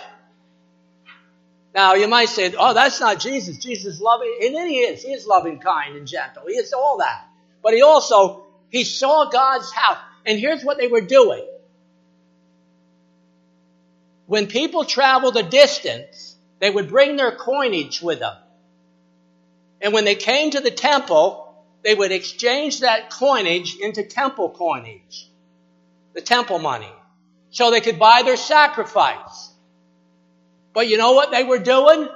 Now 1.73 1.93
you 1.93 2.07
might 2.07 2.29
say, 2.29 2.53
oh, 2.57 2.73
that's 2.73 2.99
not 2.99 3.19
Jesus. 3.19 3.57
Jesus 3.57 3.95
is 3.95 4.01
loving, 4.01 4.35
and 4.43 4.55
then 4.55 4.67
he 4.67 4.79
is. 4.79 5.03
He 5.03 5.11
is 5.11 5.27
loving, 5.27 5.59
kind, 5.59 5.95
and 5.95 6.07
gentle. 6.07 6.43
He 6.47 6.53
is 6.53 6.73
all 6.73 6.97
that. 6.99 7.25
But 7.61 7.73
he 7.73 7.81
also, 7.81 8.45
he 8.69 8.83
saw 8.83 9.29
God's 9.29 9.71
house. 9.71 9.99
And 10.25 10.39
here's 10.39 10.63
what 10.63 10.77
they 10.77 10.87
were 10.87 11.01
doing. 11.01 11.45
When 14.25 14.47
people 14.47 14.83
traveled 14.83 15.37
a 15.37 15.43
distance, 15.43 16.35
they 16.59 16.69
would 16.69 16.89
bring 16.89 17.15
their 17.15 17.35
coinage 17.35 18.01
with 18.01 18.19
them. 18.19 18.35
And 19.81 19.93
when 19.93 20.05
they 20.05 20.15
came 20.15 20.51
to 20.51 20.59
the 20.59 20.71
temple, 20.71 21.55
they 21.83 21.95
would 21.95 22.11
exchange 22.11 22.81
that 22.81 23.09
coinage 23.09 23.77
into 23.79 24.03
temple 24.03 24.49
coinage, 24.49 25.29
the 26.13 26.21
temple 26.21 26.59
money, 26.59 26.91
so 27.57 27.71
they 27.71 27.81
could 27.81 27.97
buy 27.97 28.21
their 28.21 28.37
sacrifice. 28.37 29.49
But 30.73 30.87
you 30.87 30.97
know 30.97 31.13
what 31.13 31.31
they 31.31 31.43
were 31.43 31.57
doing? 31.57 32.07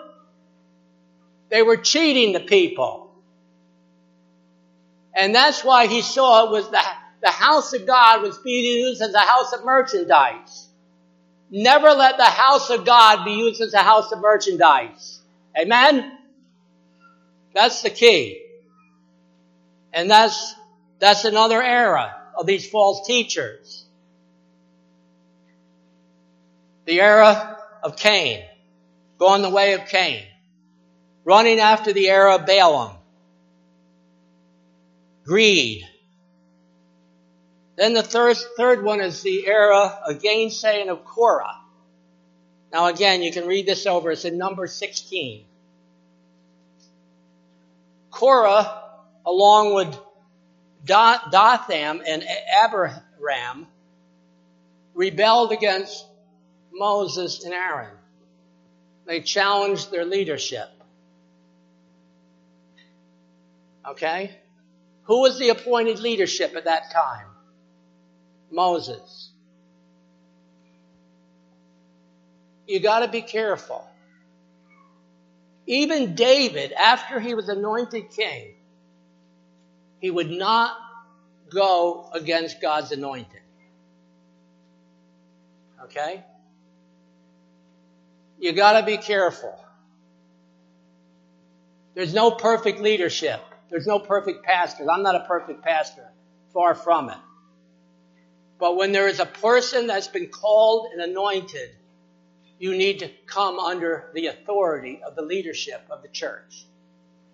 They 1.50 1.64
were 1.64 1.78
cheating 1.78 2.34
the 2.34 2.42
people. 2.42 3.12
And 5.16 5.34
that's 5.34 5.64
why 5.64 5.88
he 5.88 6.04
saw 6.04 6.46
it 6.46 6.52
was 6.52 6.70
the, 6.70 6.80
the 7.24 7.32
house 7.32 7.74
of 7.74 7.88
God 7.88 8.22
was 8.22 8.38
being 8.38 8.84
used 8.84 9.02
as 9.02 9.16
a 9.16 9.20
house 9.20 9.52
of 9.52 9.66
merchandise. 9.66 10.68
Never 11.50 11.90
let 11.90 12.18
the 12.18 12.24
house 12.24 12.70
of 12.70 12.86
God 12.86 13.26
be 13.26 13.32
used 13.32 13.62
as 13.62 13.74
a 13.74 13.82
house 13.82 14.12
of 14.12 14.20
merchandise. 14.22 15.22
Amen? 15.58 16.20
That's 17.56 17.82
the 17.82 17.90
key. 17.90 18.46
And 19.92 20.08
that's, 20.08 20.54
that's 21.00 21.26
another 21.26 21.64
era 21.64 22.16
of 22.38 22.46
these 22.46 22.70
false 22.70 23.08
teachers. 23.08 23.88
The 26.86 27.00
era 27.00 27.58
of 27.84 27.96
Cain. 27.96 28.44
Going 29.18 29.42
the 29.42 29.50
way 29.50 29.74
of 29.74 29.86
Cain. 29.88 30.24
Running 31.24 31.60
after 31.60 31.94
the 31.94 32.10
era 32.10 32.36
of 32.36 32.46
Balaam. 32.46 32.96
Greed. 35.26 35.88
Then 37.76 37.94
the 37.94 38.04
third, 38.04 38.38
third 38.58 38.84
one 38.84 39.02
is 39.02 39.22
the 39.22 39.48
era 39.48 40.00
of 40.06 40.22
gainsaying 40.22 40.90
of 40.90 41.06
Korah. 41.06 41.58
Now 42.72 42.88
again, 42.88 43.22
you 43.22 43.32
can 43.32 43.48
read 43.48 43.66
this 43.66 43.86
over. 43.86 44.12
It's 44.12 44.26
in 44.26 44.38
number 44.38 44.68
16. 44.68 45.46
Korah, 48.12 48.84
along 49.26 49.74
with 49.74 49.98
Dathan 50.86 52.02
and 52.08 52.24
Abiram, 52.64 53.68
rebelled 54.94 55.52
against 55.52 56.06
Moses 56.72 57.44
and 57.44 57.54
Aaron. 57.54 57.96
They 59.06 59.22
challenged 59.22 59.92
their 59.92 60.06
leadership. 60.06 60.70
Okay? 63.88 64.32
Who 65.04 65.22
was 65.22 65.40
the 65.40 65.50
appointed 65.50 66.00
leadership 66.00 66.56
at 66.56 66.66
that 66.66 66.92
time? 66.92 67.28
Moses. 68.52 69.32
You 72.68 72.80
gotta 72.80 73.08
be 73.08 73.22
careful. 73.22 73.86
Even 75.66 76.16
David, 76.16 76.74
after 76.74 77.20
he 77.20 77.34
was 77.34 77.50
anointed 77.50 78.12
king, 78.12 78.56
he 80.00 80.10
would 80.10 80.30
not 80.30 80.78
go 81.50 82.10
against 82.14 82.62
God's 82.62 82.92
anointed. 82.92 83.42
Okay? 85.84 86.24
You 88.42 88.54
gotta 88.54 88.84
be 88.84 88.98
careful. 88.98 89.54
There's 91.94 92.14
no 92.14 92.32
perfect 92.32 92.82
leadership. 92.82 93.40
There's 93.70 93.86
no 93.86 94.00
perfect 94.00 94.44
pastors. 94.44 94.88
I'm 94.92 95.04
not 95.04 95.16
a 95.16 95.26
perfect 95.28 95.64
pastor. 95.64 96.10
Far 96.52 96.74
from 96.74 97.10
it. 97.12 97.18
But 98.60 98.78
when 98.78 98.94
there 98.94 99.08
is 99.08 99.20
a 99.20 99.28
person 99.28 99.88
that's 99.88 100.08
been 100.08 100.30
called 100.30 100.88
and 100.92 101.02
anointed, 101.02 101.70
you 102.58 102.76
need 102.76 103.00
to 103.00 103.10
come 103.28 103.60
under 103.60 104.10
the 104.16 104.28
authority 104.28 105.02
of 105.06 105.16
the 105.16 105.22
leadership 105.22 105.86
of 105.92 106.02
the 106.02 106.10
church. 106.10 106.66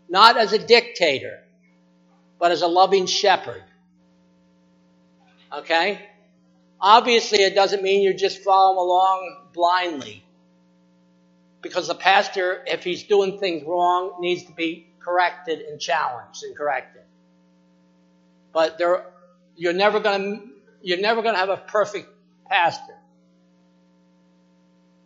Not 0.10 0.38
as 0.38 0.52
a 0.52 0.60
dictator, 0.60 1.40
but 2.38 2.52
as 2.52 2.64
a 2.64 2.68
loving 2.68 3.06
shepherd. 3.06 3.64
Okay? 5.54 6.02
Obviously, 6.82 7.40
it 7.40 7.56
doesn't 7.56 7.82
mean 7.82 8.02
you 8.02 8.14
just 8.14 8.44
follow 8.44 8.84
along 8.84 9.48
blindly. 9.54 10.24
Because 11.62 11.88
the 11.88 11.96
pastor, 11.96 12.64
if 12.68 12.84
he's 12.84 13.04
doing 13.04 13.40
things 13.40 13.64
wrong, 13.66 14.18
needs 14.20 14.44
to 14.44 14.54
be 14.54 14.88
corrected 15.00 15.62
and 15.62 15.80
challenged 15.80 16.44
and 16.44 16.56
corrected. 16.56 17.02
But 18.54 18.78
there, 18.78 19.06
you're 19.56 19.74
never 19.74 20.00
going 20.00 20.40
to, 20.40 20.48
you're 20.82 21.00
never 21.00 21.22
going 21.22 21.34
to 21.34 21.40
have 21.40 21.50
a 21.50 21.58
perfect 21.58 22.10
pastor. 22.50 22.94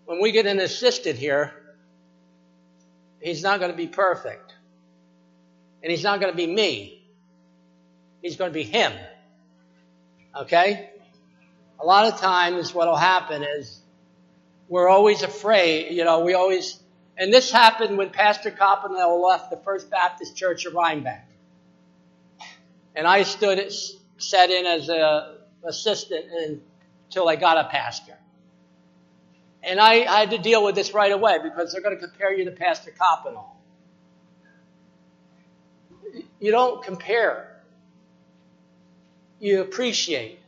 When 0.06 0.22
we 0.22 0.32
get 0.32 0.46
an 0.46 0.60
assistant 0.60 1.18
here, 1.18 1.54
he's 3.22 3.44
not 3.44 3.60
going 3.60 3.72
to 3.72 3.78
be 3.78 3.88
perfect. 3.88 4.54
And 5.84 5.92
he's 5.92 6.04
not 6.04 6.20
going 6.20 6.32
to 6.32 6.38
be 6.38 6.48
me. 6.48 7.04
He's 8.22 8.36
going 8.36 8.52
to 8.52 8.54
be 8.54 8.64
him. 8.64 8.94
Okay? 10.36 10.90
A 11.80 11.86
lot 11.86 12.12
of 12.12 12.20
times 12.20 12.74
what 12.74 12.88
will 12.88 12.96
happen 12.96 13.44
is 13.44 13.81
we're 14.72 14.88
always 14.88 15.22
afraid, 15.22 15.92
you 15.92 16.06
know, 16.06 16.22
we 16.22 16.34
always, 16.34 16.80
and 17.18 17.34
this 17.34 17.52
happened 17.52 17.98
when 17.98 18.10
Pastor 18.10 18.52
Coppinell 18.52 19.22
left 19.22 19.50
the 19.50 19.58
First 19.58 19.90
Baptist 19.92 20.38
Church 20.38 20.66
of 20.66 20.74
Rhinebeck. 20.74 21.28
And 22.96 23.06
I 23.06 23.24
stood, 23.24 23.70
sat 24.18 24.50
in 24.50 24.66
as 24.66 24.88
a 24.88 25.40
assistant 25.66 26.26
until 27.10 27.28
I 27.28 27.36
got 27.36 27.58
a 27.58 27.68
pastor. 27.68 28.18
And 29.62 29.78
I, 29.78 30.06
I, 30.06 30.22
had 30.22 30.32
to 30.32 30.38
deal 30.38 30.64
with 30.64 30.76
this 30.76 30.94
right 30.94 31.12
away 31.12 31.38
because 31.44 31.74
they're 31.74 31.82
going 31.82 32.00
to 32.00 32.08
compare 32.08 32.34
you 32.34 32.46
to 32.46 32.52
Pastor 32.52 32.94
Coppinell. 32.98 33.50
You 36.40 36.52
don't 36.52 36.82
compare. 36.82 37.62
You 39.42 39.62
appreciate. 39.62 40.40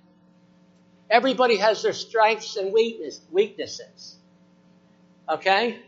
Everybody 1.10 1.58
has 1.58 1.84
their 1.84 1.94
strengths 1.94 2.56
and 2.56 2.74
weakness, 2.74 3.22
weaknesses. 3.32 4.16
Okay? 5.30 5.80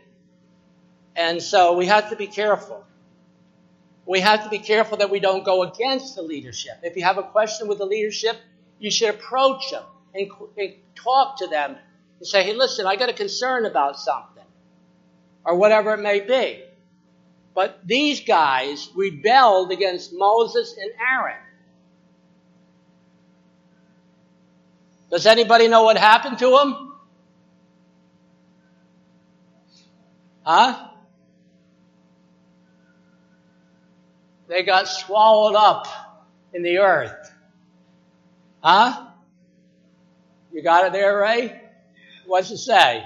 And 1.14 1.42
so 1.42 1.76
we 1.76 1.86
have 1.86 2.10
to 2.10 2.16
be 2.16 2.26
careful. 2.26 2.84
We 4.04 4.20
have 4.20 4.44
to 4.44 4.50
be 4.50 4.58
careful 4.58 4.98
that 4.98 5.10
we 5.10 5.18
don't 5.18 5.44
go 5.44 5.62
against 5.62 6.14
the 6.14 6.22
leadership. 6.22 6.74
If 6.82 6.96
you 6.96 7.02
have 7.04 7.18
a 7.18 7.22
question 7.22 7.66
with 7.66 7.78
the 7.78 7.86
leadership, 7.86 8.36
you 8.78 8.90
should 8.90 9.10
approach 9.10 9.70
them 9.70 9.82
and, 10.14 10.30
and 10.56 10.74
talk 10.94 11.38
to 11.38 11.46
them 11.48 11.76
and 12.18 12.26
say, 12.26 12.44
hey, 12.44 12.54
listen, 12.54 12.86
I 12.86 12.96
got 12.96 13.08
a 13.08 13.12
concern 13.12 13.66
about 13.66 13.98
something, 13.98 14.44
or 15.44 15.56
whatever 15.56 15.94
it 15.94 16.00
may 16.00 16.20
be. 16.20 16.62
But 17.54 17.80
these 17.86 18.20
guys 18.20 18.90
rebelled 18.94 19.72
against 19.72 20.12
Moses 20.12 20.76
and 20.78 20.90
Aaron. 21.00 21.36
Does 25.10 25.26
anybody 25.26 25.68
know 25.68 25.84
what 25.84 25.96
happened 25.96 26.38
to 26.38 26.50
them? 26.50 26.92
Huh? 30.42 30.88
They 34.48 34.62
got 34.62 34.88
swallowed 34.88 35.56
up 35.56 35.88
in 36.52 36.62
the 36.62 36.78
earth. 36.78 37.32
Huh? 38.62 39.06
You 40.52 40.62
got 40.62 40.86
it 40.86 40.92
there, 40.92 41.18
Ray? 41.18 41.60
What's 42.26 42.50
it 42.50 42.58
say? 42.58 43.04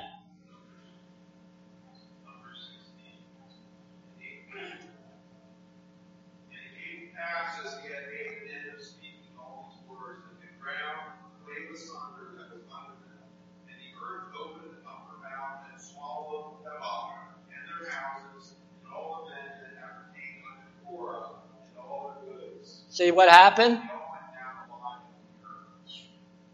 See 23.00 23.12
what 23.12 23.30
happened? 23.30 23.80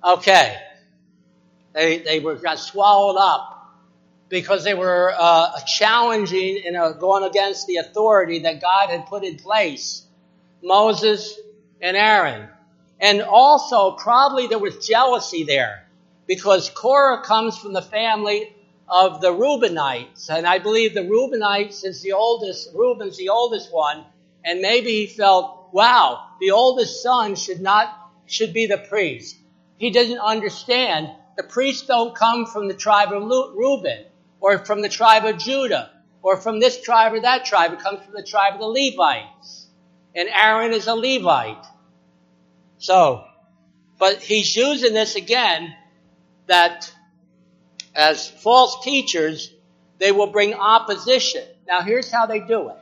Okay. 0.04 0.56
They, 1.72 1.98
they 1.98 2.20
were, 2.20 2.36
got 2.36 2.60
swallowed 2.60 3.16
up 3.18 3.74
because 4.28 4.62
they 4.62 4.74
were 4.74 5.12
uh, 5.18 5.58
challenging 5.62 6.62
and 6.64 6.76
uh, 6.76 6.92
going 6.92 7.24
against 7.24 7.66
the 7.66 7.78
authority 7.78 8.38
that 8.44 8.60
God 8.60 8.90
had 8.90 9.06
put 9.06 9.24
in 9.24 9.38
place. 9.38 10.06
Moses 10.62 11.36
and 11.80 11.96
Aaron. 11.96 12.48
And 13.00 13.22
also, 13.22 13.96
probably 13.96 14.46
there 14.46 14.60
was 14.60 14.86
jealousy 14.86 15.42
there 15.42 15.88
because 16.28 16.70
Korah 16.70 17.24
comes 17.24 17.58
from 17.58 17.72
the 17.72 17.82
family 17.82 18.54
of 18.88 19.20
the 19.20 19.32
Reubenites. 19.32 20.30
And 20.30 20.46
I 20.46 20.60
believe 20.60 20.94
the 20.94 21.00
Reubenites 21.00 21.84
is 21.84 22.02
the 22.02 22.12
oldest, 22.12 22.68
Reuben's 22.72 23.16
the 23.16 23.30
oldest 23.30 23.74
one. 23.74 24.04
And 24.44 24.60
maybe 24.60 24.90
he 24.90 25.06
felt, 25.08 25.55
wow, 25.72 26.28
the 26.40 26.50
oldest 26.50 27.02
son 27.02 27.34
should 27.34 27.60
not, 27.60 27.88
should 28.26 28.52
be 28.52 28.66
the 28.66 28.78
priest. 28.78 29.36
He 29.76 29.90
doesn't 29.90 30.18
understand 30.18 31.10
the 31.36 31.42
priests 31.42 31.86
don't 31.86 32.14
come 32.14 32.46
from 32.46 32.68
the 32.68 32.74
tribe 32.74 33.12
of 33.12 33.22
Reuben 33.22 34.04
or 34.40 34.64
from 34.64 34.80
the 34.80 34.88
tribe 34.88 35.24
of 35.24 35.38
Judah 35.38 35.90
or 36.22 36.36
from 36.36 36.60
this 36.60 36.80
tribe 36.80 37.12
or 37.12 37.20
that 37.20 37.44
tribe. 37.44 37.72
It 37.72 37.80
comes 37.80 38.02
from 38.04 38.14
the 38.14 38.22
tribe 38.22 38.54
of 38.54 38.60
the 38.60 38.66
Levites. 38.66 39.68
And 40.14 40.28
Aaron 40.28 40.72
is 40.72 40.86
a 40.86 40.94
Levite. 40.94 41.64
So, 42.78 43.24
but 43.98 44.20
he's 44.22 44.56
using 44.56 44.94
this 44.94 45.14
again 45.14 45.74
that 46.46 46.90
as 47.94 48.28
false 48.28 48.82
teachers, 48.82 49.52
they 49.98 50.12
will 50.12 50.28
bring 50.28 50.54
opposition. 50.54 51.42
Now 51.66 51.82
here's 51.82 52.10
how 52.10 52.26
they 52.26 52.40
do 52.40 52.70
it. 52.70 52.76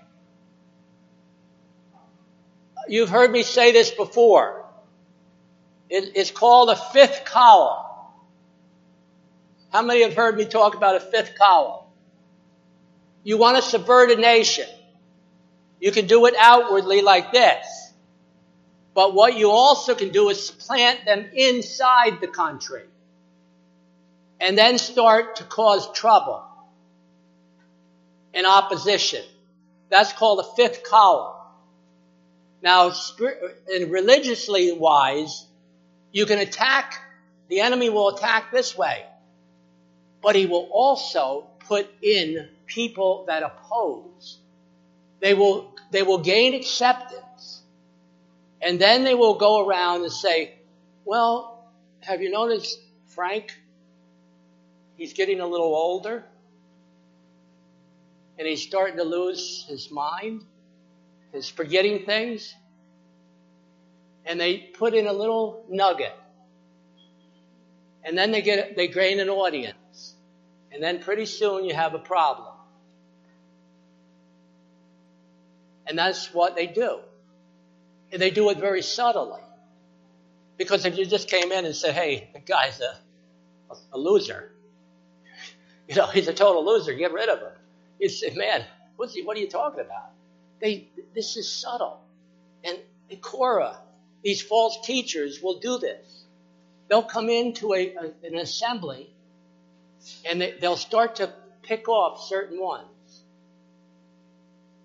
You've 2.88 3.08
heard 3.08 3.30
me 3.30 3.42
say 3.42 3.72
this 3.72 3.90
before. 3.90 4.64
it's 5.88 6.30
called 6.30 6.70
a 6.70 6.76
fifth 6.76 7.24
column. 7.24 7.84
How 9.70 9.82
many 9.82 10.02
have 10.02 10.14
heard 10.14 10.36
me 10.36 10.44
talk 10.44 10.74
about 10.74 10.96
a 10.96 11.00
fifth 11.00 11.36
column? 11.36 11.84
You 13.22 13.38
want 13.38 13.56
to 13.56 13.62
subvert 13.62 14.10
a 14.10 14.16
nation. 14.16 14.68
You 15.80 15.92
can 15.92 16.06
do 16.06 16.26
it 16.26 16.34
outwardly 16.38 17.02
like 17.02 17.32
this. 17.32 17.66
But 18.94 19.14
what 19.14 19.36
you 19.36 19.50
also 19.50 19.94
can 19.94 20.10
do 20.10 20.28
is 20.28 20.50
plant 20.50 21.04
them 21.04 21.26
inside 21.34 22.20
the 22.20 22.28
country 22.28 22.84
and 24.40 24.56
then 24.56 24.78
start 24.78 25.36
to 25.36 25.44
cause 25.44 25.90
trouble 25.92 26.44
and 28.32 28.46
opposition. 28.46 29.22
That's 29.90 30.12
called 30.12 30.40
a 30.40 30.56
fifth 30.56 30.84
column. 30.84 31.33
Now, 32.64 32.92
religiously 33.68 34.72
wise, 34.72 35.46
you 36.10 36.26
can 36.26 36.40
attack, 36.40 36.98
the 37.48 37.60
enemy 37.60 37.90
will 37.90 38.08
attack 38.08 38.50
this 38.50 38.76
way 38.76 39.04
but 40.24 40.34
he 40.34 40.46
will 40.46 40.66
also 40.72 41.46
put 41.68 41.86
in 42.00 42.48
people 42.64 43.26
that 43.26 43.42
oppose. 43.42 44.38
They 45.20 45.34
will, 45.34 45.74
they 45.90 46.02
will 46.02 46.18
gain 46.18 46.54
acceptance. 46.54 47.60
And 48.62 48.80
then 48.80 49.04
they 49.04 49.14
will 49.14 49.34
go 49.34 49.66
around 49.66 50.02
and 50.02 50.10
say, 50.10 50.54
well, 51.04 51.62
have 52.00 52.22
you 52.22 52.30
noticed 52.30 52.80
Frank? 53.08 53.54
He's 54.96 55.12
getting 55.12 55.40
a 55.40 55.46
little 55.46 55.74
older. 55.76 56.24
and 58.38 58.48
he's 58.48 58.62
starting 58.62 58.96
to 58.96 59.04
lose 59.04 59.66
his 59.68 59.90
mind, 59.90 60.40
his 61.34 61.48
forgetting 61.48 62.06
things. 62.06 62.54
And 64.24 64.40
they 64.40 64.56
put 64.58 64.94
in 64.94 65.06
a 65.06 65.12
little 65.12 65.66
nugget. 65.68 66.14
And 68.04 68.16
then 68.16 68.30
they 68.30 68.40
get, 68.40 68.76
they 68.76 68.88
gain 68.88 69.20
an 69.20 69.28
audience. 69.28 70.14
And 70.72 70.82
then 70.82 71.00
pretty 71.00 71.26
soon 71.26 71.64
you 71.64 71.74
have 71.74 71.94
a 71.94 71.98
problem. 71.98 72.54
And 75.86 75.98
that's 75.98 76.32
what 76.32 76.56
they 76.56 76.66
do. 76.66 77.00
And 78.12 78.22
they 78.22 78.30
do 78.30 78.48
it 78.50 78.58
very 78.58 78.82
subtly. 78.82 79.40
Because 80.56 80.86
if 80.86 80.96
you 80.96 81.04
just 81.04 81.28
came 81.28 81.50
in 81.50 81.64
and 81.64 81.74
said, 81.74 81.94
hey, 81.94 82.30
the 82.32 82.38
guy's 82.38 82.80
a, 82.80 82.96
a, 83.70 83.76
a 83.94 83.98
loser, 83.98 84.52
you 85.88 85.96
know, 85.96 86.06
he's 86.06 86.28
a 86.28 86.32
total 86.32 86.64
loser, 86.64 86.94
get 86.94 87.12
rid 87.12 87.28
of 87.28 87.40
him. 87.40 87.52
You'd 87.98 88.10
say, 88.10 88.32
man, 88.34 88.64
what's 88.96 89.14
he, 89.14 89.22
what 89.22 89.36
are 89.36 89.40
you 89.40 89.48
talking 89.48 89.80
about? 89.80 90.13
They, 90.60 90.88
this 91.14 91.36
is 91.36 91.50
subtle. 91.50 92.00
And, 92.62 92.78
Korah, 93.20 93.78
these 94.22 94.42
false 94.42 94.78
teachers 94.84 95.40
will 95.42 95.60
do 95.60 95.78
this. 95.78 96.24
They'll 96.88 97.02
come 97.02 97.28
into 97.28 97.74
a, 97.74 97.94
a 97.94 98.26
an 98.26 98.36
assembly 98.36 99.10
and 100.28 100.40
they, 100.40 100.52
they'll 100.60 100.76
start 100.76 101.16
to 101.16 101.32
pick 101.62 101.88
off 101.88 102.28
certain 102.28 102.60
ones. 102.60 102.88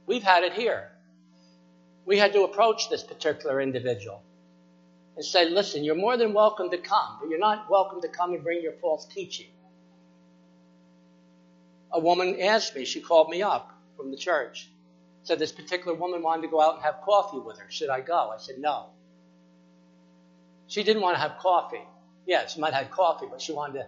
We've 0.06 0.24
had 0.24 0.44
it 0.44 0.54
here. 0.54 0.92
We 2.06 2.18
had 2.18 2.34
to 2.34 2.44
approach 2.44 2.90
this 2.90 3.04
particular 3.04 3.62
individual 3.62 4.24
and 5.16 5.26
say, 5.26 5.50
listen, 5.50 5.84
you're 5.84 5.96
more 5.96 6.18
than 6.18 6.34
welcome 6.34 6.70
to 6.72 6.78
come, 6.78 7.18
but 7.20 7.30
you're 7.30 7.40
not 7.40 7.70
welcome 7.70 8.02
to 8.02 8.08
come 8.08 8.34
and 8.34 8.44
bring 8.44 8.62
your 8.62 8.74
false 8.74 9.06
teaching. 9.06 9.48
A 11.92 12.00
woman 12.00 12.40
asked 12.42 12.76
me, 12.76 12.86
she 12.86 13.02
called 13.02 13.30
me 13.30 13.42
up 13.42 13.72
from 13.98 14.12
the 14.12 14.18
church, 14.18 14.70
said 15.24 15.40
this 15.40 15.52
particular 15.52 15.96
woman 15.96 16.22
wanted 16.22 16.44
to 16.44 16.48
go 16.48 16.62
out 16.62 16.76
and 16.76 16.84
have 16.84 17.02
coffee 17.02 17.40
with 17.40 17.60
her. 17.60 17.70
Should 17.70 17.90
I 17.90 18.02
go? 18.02 18.32
I 18.36 18.40
said, 18.40 18.58
no. 18.60 18.88
She 20.68 20.84
didn't 20.84 21.02
want 21.02 21.16
to 21.16 21.22
have 21.22 21.38
coffee. 21.40 21.84
Yeah, 22.26 22.46
she 22.48 22.60
might 22.60 22.74
have 22.74 22.84
had 22.84 22.92
coffee, 22.92 23.26
but 23.30 23.42
she 23.42 23.52
wanted 23.52 23.80
to 23.80 23.88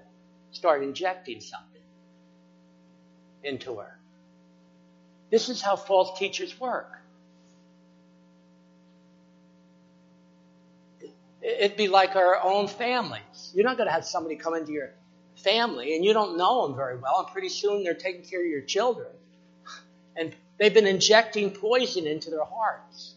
start 0.52 0.84
injecting 0.84 1.42
something 1.42 1.82
into 3.44 3.76
her. 3.78 3.98
This 5.30 5.50
is 5.50 5.62
how 5.62 5.76
false 5.76 6.18
teachers 6.20 6.60
work. 6.60 6.98
It'd 11.42 11.78
be 11.78 11.88
like 11.88 12.16
our 12.16 12.40
own 12.44 12.68
families. 12.68 13.52
You're 13.56 13.66
not 13.66 13.78
going 13.78 13.88
to 13.88 13.94
have 13.94 14.06
somebody 14.06 14.36
come 14.36 14.54
into 14.56 14.72
your 14.72 14.92
family 15.38 15.96
and 15.96 16.06
you 16.06 16.14
don't 16.14 16.38
know 16.38 16.68
them 16.68 16.76
very 16.76 16.98
well, 16.98 17.20
and 17.20 17.28
pretty 17.28 17.50
soon 17.50 17.84
they're 17.84 17.94
taking 17.94 18.24
care 18.24 18.42
of 18.42 18.48
your 18.48 18.62
children. 18.62 19.08
They've 20.62 20.72
been 20.72 20.86
injecting 20.86 21.50
poison 21.50 22.06
into 22.06 22.30
their 22.30 22.46
hearts. 22.46 23.16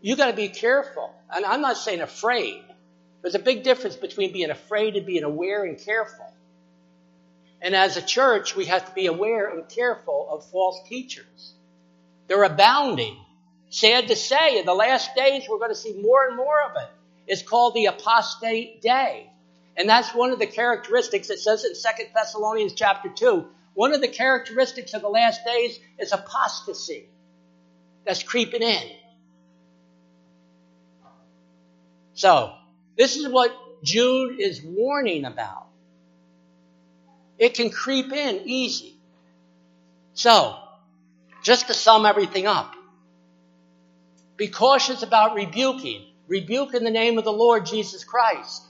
You 0.00 0.16
got 0.16 0.28
to 0.28 0.32
be 0.32 0.48
careful. 0.48 1.14
And 1.30 1.44
I'm 1.44 1.60
not 1.60 1.76
saying 1.76 2.00
afraid. 2.00 2.64
There's 3.20 3.34
a 3.34 3.38
big 3.38 3.64
difference 3.64 3.96
between 3.96 4.32
being 4.32 4.48
afraid 4.48 4.96
and 4.96 5.04
being 5.04 5.24
aware 5.24 5.66
and 5.66 5.78
careful. 5.78 6.32
And 7.60 7.74
as 7.74 7.98
a 7.98 8.02
church, 8.02 8.56
we 8.56 8.64
have 8.64 8.88
to 8.88 8.94
be 8.94 9.08
aware 9.08 9.50
and 9.50 9.68
careful 9.68 10.26
of 10.30 10.46
false 10.46 10.80
teachers. 10.88 11.52
They're 12.28 12.44
abounding. 12.44 13.18
Sad 13.68 14.08
to 14.08 14.16
say, 14.16 14.58
in 14.58 14.64
the 14.64 14.72
last 14.72 15.14
days, 15.14 15.44
we're 15.50 15.58
going 15.58 15.68
to 15.68 15.74
see 15.74 16.00
more 16.00 16.26
and 16.26 16.34
more 16.34 16.62
of 16.62 16.72
it. 16.76 16.88
It's 17.26 17.42
called 17.42 17.74
the 17.74 17.86
apostate 17.86 18.80
day. 18.80 19.30
And 19.76 19.86
that's 19.86 20.14
one 20.14 20.30
of 20.30 20.38
the 20.38 20.46
characteristics 20.46 21.28
it 21.28 21.40
says 21.40 21.66
in 21.66 21.74
2 21.74 22.04
Thessalonians 22.14 22.72
chapter 22.72 23.10
2. 23.10 23.46
One 23.74 23.94
of 23.94 24.00
the 24.00 24.08
characteristics 24.08 24.94
of 24.94 25.02
the 25.02 25.08
last 25.08 25.44
days 25.44 25.78
is 25.98 26.12
apostasy 26.12 27.08
that's 28.04 28.22
creeping 28.22 28.62
in. 28.62 28.82
So, 32.14 32.54
this 32.96 33.16
is 33.16 33.28
what 33.28 33.52
Jude 33.82 34.38
is 34.38 34.62
warning 34.62 35.24
about. 35.24 35.66
It 37.38 37.54
can 37.54 37.70
creep 37.70 38.12
in 38.12 38.42
easy. 38.44 38.96
So, 40.14 40.56
just 41.42 41.68
to 41.68 41.74
sum 41.74 42.04
everything 42.06 42.46
up, 42.46 42.74
be 44.36 44.48
cautious 44.48 45.02
about 45.02 45.34
rebuking. 45.34 46.06
Rebuke 46.28 46.74
in 46.74 46.84
the 46.84 46.90
name 46.90 47.18
of 47.18 47.24
the 47.24 47.32
Lord 47.32 47.66
Jesus 47.66 48.04
Christ. 48.04 48.62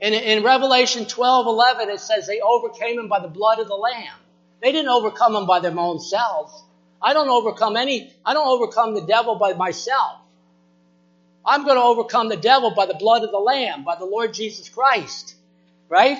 In, 0.00 0.14
in 0.14 0.44
Revelation 0.44 1.06
12, 1.06 1.46
11, 1.46 1.88
it 1.88 2.00
says 2.00 2.26
they 2.26 2.40
overcame 2.40 2.98
him 2.98 3.08
by 3.08 3.20
the 3.20 3.28
blood 3.28 3.58
of 3.58 3.68
the 3.68 3.74
Lamb. 3.74 4.14
They 4.62 4.72
didn't 4.72 4.88
overcome 4.88 5.34
him 5.34 5.46
by 5.46 5.60
their 5.60 5.76
own 5.76 6.00
selves. 6.00 6.52
I 7.00 7.12
don't 7.12 7.28
overcome 7.28 7.76
any, 7.76 8.12
I 8.24 8.34
don't 8.34 8.48
overcome 8.48 8.94
the 8.94 9.06
devil 9.06 9.36
by 9.36 9.54
myself. 9.54 10.20
I'm 11.44 11.64
going 11.64 11.76
to 11.76 11.82
overcome 11.82 12.28
the 12.28 12.36
devil 12.36 12.72
by 12.74 12.86
the 12.86 12.94
blood 12.94 13.22
of 13.22 13.30
the 13.30 13.38
Lamb, 13.38 13.84
by 13.84 13.96
the 13.96 14.04
Lord 14.04 14.34
Jesus 14.34 14.68
Christ. 14.68 15.34
Right? 15.88 16.18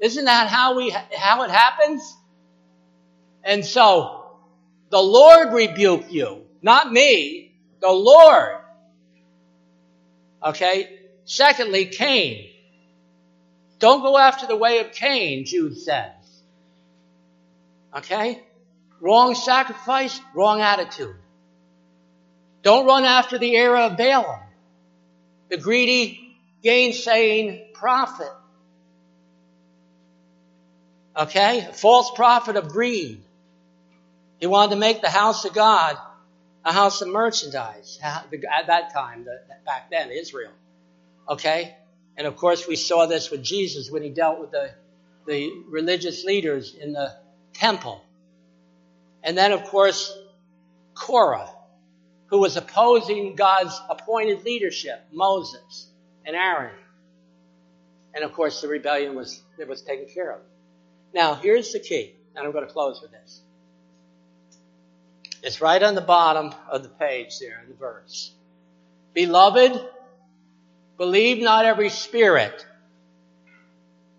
Isn't 0.00 0.24
that 0.24 0.48
how 0.48 0.76
we, 0.76 0.90
how 0.90 1.42
it 1.42 1.50
happens? 1.50 2.16
And 3.44 3.64
so, 3.64 4.24
the 4.90 5.00
Lord 5.00 5.52
rebuke 5.52 6.10
you, 6.10 6.42
not 6.62 6.90
me, 6.90 7.54
the 7.80 7.90
Lord. 7.90 8.56
Okay? 10.42 10.98
Secondly, 11.24 11.86
Cain. 11.86 12.50
Don't 13.84 14.00
go 14.00 14.16
after 14.16 14.46
the 14.46 14.56
way 14.56 14.78
of 14.78 14.92
Cain, 14.92 15.44
Jude 15.44 15.76
says. 15.76 16.14
Okay? 17.94 18.42
Wrong 18.98 19.34
sacrifice, 19.34 20.18
wrong 20.34 20.62
attitude. 20.62 21.14
Don't 22.62 22.86
run 22.86 23.04
after 23.04 23.36
the 23.36 23.54
era 23.54 23.88
of 23.88 23.98
Balaam, 23.98 24.40
the 25.50 25.58
greedy, 25.58 26.34
gainsaying 26.64 27.74
prophet. 27.74 28.32
Okay? 31.14 31.68
False 31.74 32.10
prophet 32.12 32.56
of 32.56 32.68
greed. 32.68 33.20
He 34.40 34.46
wanted 34.46 34.76
to 34.76 34.80
make 34.80 35.02
the 35.02 35.10
house 35.10 35.44
of 35.44 35.52
God 35.52 35.98
a 36.64 36.72
house 36.72 37.02
of 37.02 37.08
merchandise 37.08 37.98
at 38.02 38.66
that 38.66 38.94
time, 38.94 39.26
back 39.66 39.90
then, 39.90 40.10
Israel. 40.10 40.52
Okay? 41.28 41.76
And 42.16 42.26
of 42.26 42.36
course, 42.36 42.66
we 42.68 42.76
saw 42.76 43.06
this 43.06 43.30
with 43.30 43.42
Jesus 43.42 43.90
when 43.90 44.02
he 44.02 44.10
dealt 44.10 44.40
with 44.40 44.50
the, 44.50 44.70
the 45.26 45.50
religious 45.68 46.24
leaders 46.24 46.74
in 46.74 46.92
the 46.92 47.14
temple. 47.52 48.02
And 49.22 49.36
then, 49.36 49.52
of 49.52 49.64
course, 49.64 50.16
Korah, 50.94 51.50
who 52.26 52.38
was 52.38 52.56
opposing 52.56 53.34
God's 53.34 53.78
appointed 53.88 54.44
leadership, 54.44 55.04
Moses 55.12 55.88
and 56.24 56.36
Aaron. 56.36 56.74
And 58.14 58.24
of 58.24 58.32
course, 58.32 58.60
the 58.60 58.68
rebellion 58.68 59.14
was, 59.14 59.42
it 59.58 59.68
was 59.68 59.82
taken 59.82 60.06
care 60.12 60.32
of. 60.32 60.40
Now, 61.12 61.34
here's 61.34 61.72
the 61.72 61.80
key, 61.80 62.14
and 62.34 62.44
I'm 62.44 62.52
going 62.52 62.66
to 62.66 62.72
close 62.72 63.00
with 63.02 63.10
this. 63.10 63.40
It's 65.42 65.60
right 65.60 65.82
on 65.82 65.94
the 65.94 66.00
bottom 66.00 66.54
of 66.70 66.82
the 66.82 66.88
page 66.88 67.38
there 67.38 67.60
in 67.62 67.68
the 67.68 67.76
verse. 67.76 68.32
Beloved, 69.12 69.80
Believe 70.96 71.42
not 71.42 71.64
every 71.64 71.90
spirit, 71.90 72.64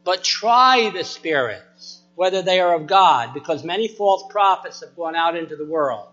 but 0.03 0.23
try 0.23 0.89
the 0.89 1.03
spirits, 1.03 2.01
whether 2.15 2.41
they 2.41 2.59
are 2.59 2.75
of 2.75 2.87
God, 2.87 3.33
because 3.33 3.63
many 3.63 3.87
false 3.87 4.25
prophets 4.29 4.81
have 4.81 4.95
gone 4.95 5.15
out 5.15 5.37
into 5.37 5.55
the 5.55 5.65
world. 5.65 6.07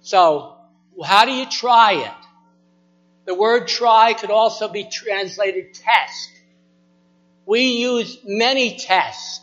So, 0.00 0.56
how 1.04 1.24
do 1.24 1.32
you 1.32 1.46
try 1.46 1.94
it? 1.94 2.26
The 3.24 3.34
word 3.34 3.68
try 3.68 4.14
could 4.14 4.30
also 4.30 4.68
be 4.68 4.84
translated 4.84 5.74
test. 5.74 6.30
We 7.46 7.78
use 7.78 8.18
many 8.24 8.78
tests. 8.78 9.40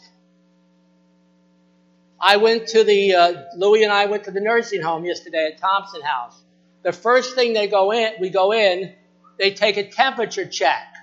I 2.19 2.37
went 2.37 2.67
to 2.69 2.83
the, 2.83 3.15
uh, 3.15 3.33
Louis 3.55 3.83
and 3.83 3.91
I 3.91 4.05
went 4.05 4.25
to 4.25 4.31
the 4.31 4.41
nursing 4.41 4.81
home 4.81 5.05
yesterday 5.05 5.51
at 5.53 5.59
Thompson 5.59 6.01
House. 6.01 6.35
The 6.83 6.91
first 6.91 7.35
thing 7.35 7.53
they 7.53 7.67
go 7.67 7.91
in, 7.91 8.13
we 8.19 8.29
go 8.29 8.51
in, 8.53 8.93
they 9.39 9.51
take 9.51 9.77
a 9.77 9.89
temperature 9.89 10.45
check. 10.45 10.93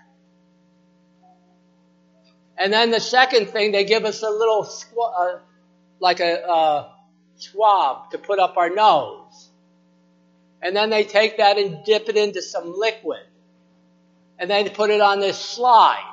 And 2.59 2.73
then 2.73 2.91
the 2.91 3.01
second 3.01 3.49
thing, 3.49 3.73
they 3.73 3.85
give 3.85 4.05
us 4.05 4.23
a 4.23 4.31
little, 4.31 4.69
uh, 5.03 5.39
like 6.01 6.21
a 6.21 6.47
uh, 6.47 6.89
swab 7.37 8.11
to 8.11 8.19
put 8.19 8.39
up 8.39 8.57
our 8.57 8.71
nose. 8.71 9.51
And 10.63 10.77
then 10.77 10.91
they 10.91 11.05
take 11.05 11.39
that 11.39 11.59
and 11.59 11.85
dip 11.85 12.09
it 12.09 12.17
into 12.17 12.43
some 12.43 12.73
liquid. 12.79 13.21
And 14.39 14.51
then 14.51 14.69
put 14.71 14.91
it 14.91 15.01
on 15.01 15.21
this 15.21 15.39
slide. 15.39 16.13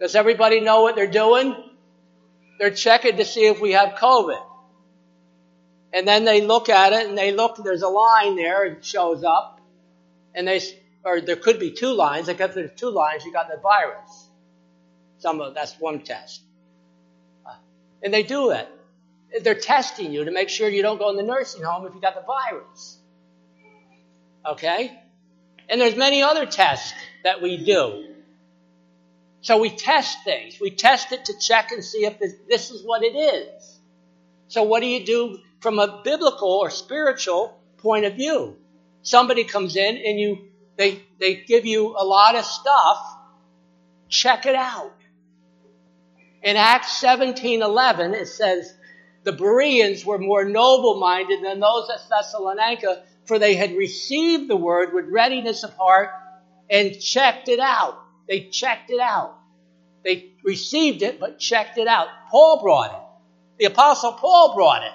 Does 0.00 0.14
everybody 0.14 0.60
know 0.60 0.82
what 0.82 0.96
they're 0.96 1.06
doing? 1.06 1.54
They're 2.58 2.70
checking 2.70 3.16
to 3.18 3.24
see 3.24 3.46
if 3.46 3.60
we 3.60 3.72
have 3.72 3.94
COVID. 3.98 4.42
And 5.92 6.06
then 6.06 6.24
they 6.24 6.42
look 6.42 6.68
at 6.68 6.92
it 6.92 7.08
and 7.08 7.16
they 7.16 7.32
look, 7.32 7.56
there's 7.62 7.82
a 7.82 7.88
line 7.88 8.36
there, 8.36 8.64
it 8.64 8.84
shows 8.84 9.22
up. 9.22 9.60
And 10.34 10.46
they 10.46 10.60
or 11.06 11.20
there 11.20 11.36
could 11.36 11.60
be 11.60 11.70
two 11.70 11.92
lines. 11.92 12.26
Like 12.26 12.40
if 12.40 12.52
there's 12.52 12.72
two 12.76 12.90
lines, 12.90 13.24
you 13.24 13.32
got 13.32 13.48
the 13.48 13.58
virus. 13.58 14.28
Some 15.18 15.40
of 15.40 15.54
that's 15.54 15.78
one 15.78 16.00
test. 16.00 16.42
Uh, 17.46 17.54
and 18.02 18.12
they 18.12 18.24
do 18.24 18.50
it. 18.50 18.68
they're 19.42 19.54
testing 19.54 20.12
you 20.12 20.24
to 20.24 20.32
make 20.32 20.48
sure 20.48 20.68
you 20.68 20.82
don't 20.82 20.98
go 20.98 21.08
in 21.10 21.16
the 21.16 21.22
nursing 21.22 21.62
home 21.62 21.86
if 21.86 21.94
you 21.94 22.00
got 22.00 22.16
the 22.16 22.26
virus. 22.26 22.98
Okay? 24.44 25.00
And 25.68 25.80
there's 25.80 25.96
many 25.96 26.22
other 26.22 26.44
tests 26.44 26.92
that 27.22 27.40
we 27.40 27.64
do. 27.64 28.14
So 29.42 29.60
we 29.60 29.70
test 29.70 30.24
things. 30.24 30.58
We 30.60 30.70
test 30.70 31.12
it 31.12 31.26
to 31.26 31.38
check 31.38 31.70
and 31.70 31.84
see 31.84 32.04
if 32.04 32.18
this 32.18 32.70
is 32.72 32.84
what 32.84 33.04
it 33.04 33.14
is. 33.14 33.80
So 34.48 34.64
what 34.64 34.80
do 34.80 34.86
you 34.86 35.06
do 35.06 35.38
from 35.60 35.78
a 35.78 36.00
biblical 36.02 36.50
or 36.50 36.70
spiritual 36.70 37.60
point 37.78 38.06
of 38.06 38.14
view? 38.14 38.56
Somebody 39.02 39.44
comes 39.44 39.76
in 39.76 39.96
and 39.96 40.18
you 40.18 40.48
they 40.76 41.02
they 41.18 41.36
give 41.36 41.66
you 41.66 41.96
a 41.98 42.04
lot 42.04 42.36
of 42.36 42.44
stuff. 42.44 42.98
Check 44.08 44.46
it 44.46 44.54
out. 44.54 44.92
In 46.42 46.56
Acts 46.56 47.02
17:11 47.02 48.14
it 48.14 48.26
says 48.26 48.72
the 49.24 49.32
Bereans 49.32 50.04
were 50.04 50.18
more 50.18 50.44
noble-minded 50.44 51.42
than 51.42 51.58
those 51.58 51.90
at 51.90 52.08
Thessalonica 52.08 53.02
for 53.24 53.38
they 53.38 53.56
had 53.56 53.76
received 53.76 54.48
the 54.48 54.56
word 54.56 54.94
with 54.94 55.06
readiness 55.08 55.64
of 55.64 55.74
heart 55.74 56.10
and 56.70 56.98
checked 57.00 57.48
it 57.48 57.58
out. 57.58 57.98
They 58.28 58.48
checked 58.48 58.90
it 58.90 59.00
out. 59.00 59.34
They 60.04 60.32
received 60.44 61.02
it, 61.02 61.18
but 61.18 61.40
checked 61.40 61.78
it 61.78 61.88
out. 61.88 62.08
Paul 62.30 62.62
brought 62.62 62.92
it. 62.92 63.00
The 63.58 63.64
apostle 63.72 64.12
Paul 64.12 64.54
brought 64.54 64.84
it. 64.84 64.92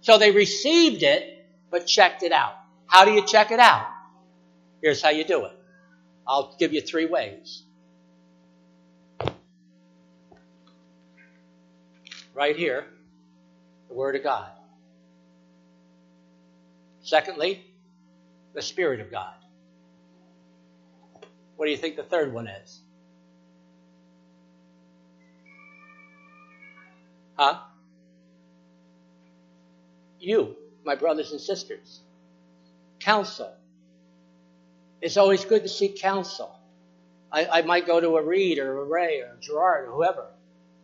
So 0.00 0.18
they 0.18 0.32
received 0.32 1.02
it, 1.02 1.46
but 1.70 1.86
checked 1.86 2.22
it 2.22 2.32
out. 2.32 2.54
How 2.86 3.04
do 3.04 3.12
you 3.12 3.24
check 3.24 3.52
it 3.52 3.60
out? 3.60 3.86
Here's 4.82 5.02
how 5.02 5.10
you 5.10 5.24
do 5.24 5.44
it. 5.44 5.52
I'll 6.26 6.56
give 6.58 6.72
you 6.72 6.80
three 6.80 7.06
ways. 7.06 7.64
Right 12.34 12.56
here, 12.56 12.86
the 13.88 13.94
Word 13.94 14.16
of 14.16 14.22
God. 14.22 14.50
Secondly, 17.02 17.64
the 18.54 18.62
Spirit 18.62 19.00
of 19.00 19.10
God. 19.10 19.34
What 21.56 21.66
do 21.66 21.72
you 21.72 21.76
think 21.76 21.96
the 21.96 22.02
third 22.02 22.32
one 22.32 22.46
is? 22.46 22.80
Huh? 27.36 27.58
You, 30.18 30.56
my 30.84 30.94
brothers 30.94 31.32
and 31.32 31.40
sisters. 31.40 32.00
Counsel. 33.00 33.52
It's 35.00 35.16
always 35.16 35.44
good 35.44 35.62
to 35.62 35.68
seek 35.68 35.96
counsel. 35.96 36.54
I, 37.32 37.46
I 37.46 37.62
might 37.62 37.86
go 37.86 38.00
to 38.00 38.16
a 38.16 38.22
Reed 38.22 38.58
or 38.58 38.80
a 38.80 38.84
Ray 38.84 39.20
or 39.20 39.36
a 39.38 39.40
Gerard 39.40 39.88
or 39.88 39.92
whoever. 39.92 40.26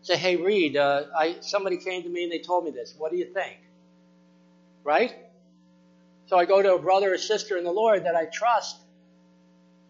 Say, 0.02 0.16
hey, 0.16 0.36
Reed, 0.36 0.76
uh, 0.76 1.04
I, 1.16 1.36
somebody 1.40 1.76
came 1.76 2.02
to 2.04 2.08
me 2.08 2.22
and 2.22 2.32
they 2.32 2.38
told 2.38 2.64
me 2.64 2.70
this. 2.70 2.94
What 2.96 3.10
do 3.10 3.18
you 3.18 3.26
think? 3.26 3.58
Right? 4.84 5.14
So 6.26 6.38
I 6.38 6.44
go 6.44 6.62
to 6.62 6.74
a 6.74 6.78
brother 6.78 7.12
or 7.12 7.18
sister 7.18 7.56
in 7.56 7.64
the 7.64 7.72
Lord 7.72 8.04
that 8.04 8.14
I 8.14 8.26
trust 8.26 8.76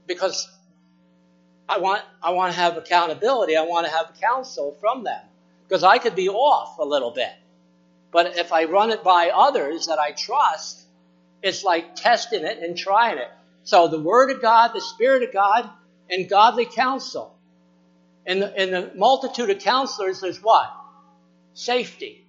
because 0.06 0.48
I 1.68 1.78
want, 1.78 2.02
I 2.22 2.30
want 2.30 2.52
to 2.54 2.58
have 2.58 2.76
accountability. 2.76 3.56
I 3.56 3.62
want 3.62 3.86
to 3.86 3.92
have 3.92 4.12
counsel 4.20 4.76
from 4.80 5.04
them 5.04 5.20
because 5.68 5.82
I 5.82 5.98
could 5.98 6.14
be 6.14 6.28
off 6.28 6.78
a 6.78 6.84
little 6.84 7.10
bit. 7.10 7.32
But 8.12 8.38
if 8.38 8.52
I 8.52 8.64
run 8.64 8.90
it 8.90 9.02
by 9.02 9.30
others 9.34 9.86
that 9.86 9.98
I 9.98 10.12
trust, 10.12 10.80
it's 11.42 11.64
like 11.64 11.96
testing 11.96 12.44
it 12.44 12.58
and 12.58 12.76
trying 12.76 13.18
it. 13.18 13.30
So 13.66 13.88
the 13.88 14.00
Word 14.00 14.30
of 14.30 14.40
God, 14.40 14.70
the 14.74 14.80
Spirit 14.80 15.24
of 15.24 15.32
God, 15.32 15.68
and 16.08 16.30
godly 16.30 16.66
counsel. 16.66 17.36
And 18.24 18.40
the, 18.40 18.62
in 18.62 18.70
the 18.70 18.92
multitude 18.94 19.50
of 19.50 19.58
counselors, 19.58 20.20
there's 20.20 20.40
what? 20.40 20.72
Safety. 21.54 22.24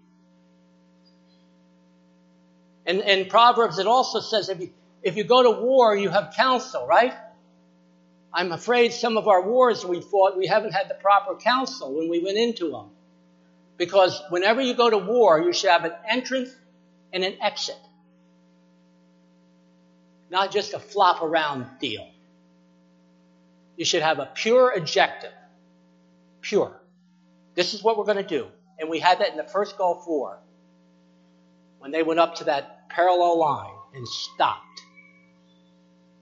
And 2.87 3.01
in 3.01 3.29
Proverbs, 3.29 3.77
it 3.77 3.85
also 3.85 4.19
says 4.19 4.49
if 4.49 4.59
you, 4.59 4.71
if 5.03 5.15
you 5.15 5.23
go 5.23 5.43
to 5.43 5.61
war, 5.61 5.95
you 5.95 6.09
have 6.09 6.33
counsel, 6.35 6.87
right? 6.87 7.13
I'm 8.33 8.51
afraid 8.51 8.91
some 8.91 9.15
of 9.15 9.27
our 9.27 9.43
wars 9.43 9.85
we 9.85 10.01
fought, 10.01 10.37
we 10.37 10.47
haven't 10.47 10.71
had 10.71 10.89
the 10.89 10.95
proper 10.95 11.35
counsel 11.35 11.93
when 11.93 12.09
we 12.09 12.19
went 12.19 12.39
into 12.39 12.71
them. 12.71 12.89
Because 13.77 14.19
whenever 14.31 14.59
you 14.59 14.73
go 14.73 14.89
to 14.89 14.97
war, 14.97 15.39
you 15.39 15.53
should 15.53 15.69
have 15.69 15.85
an 15.85 15.93
entrance 16.09 16.49
and 17.13 17.23
an 17.23 17.35
exit. 17.43 17.77
Not 20.29 20.51
just 20.51 20.73
a 20.73 20.79
flop 20.79 21.21
around 21.21 21.67
deal. 21.79 22.07
You 23.77 23.85
should 23.85 24.01
have 24.01 24.19
a 24.19 24.29
pure 24.33 24.71
objective. 24.71 25.31
Pure. 26.41 26.79
This 27.55 27.73
is 27.73 27.83
what 27.83 27.97
we're 27.97 28.05
going 28.05 28.17
to 28.17 28.23
do. 28.23 28.47
And 28.79 28.89
we 28.89 28.99
had 28.99 29.19
that 29.19 29.29
in 29.29 29.37
the 29.37 29.43
first 29.43 29.77
Gulf 29.77 30.05
War. 30.07 30.39
When 31.79 31.91
they 31.91 32.03
went 32.03 32.19
up 32.19 32.35
to 32.35 32.45
that 32.45 32.89
parallel 32.89 33.39
line 33.39 33.75
and 33.93 34.07
stopped 34.07 34.81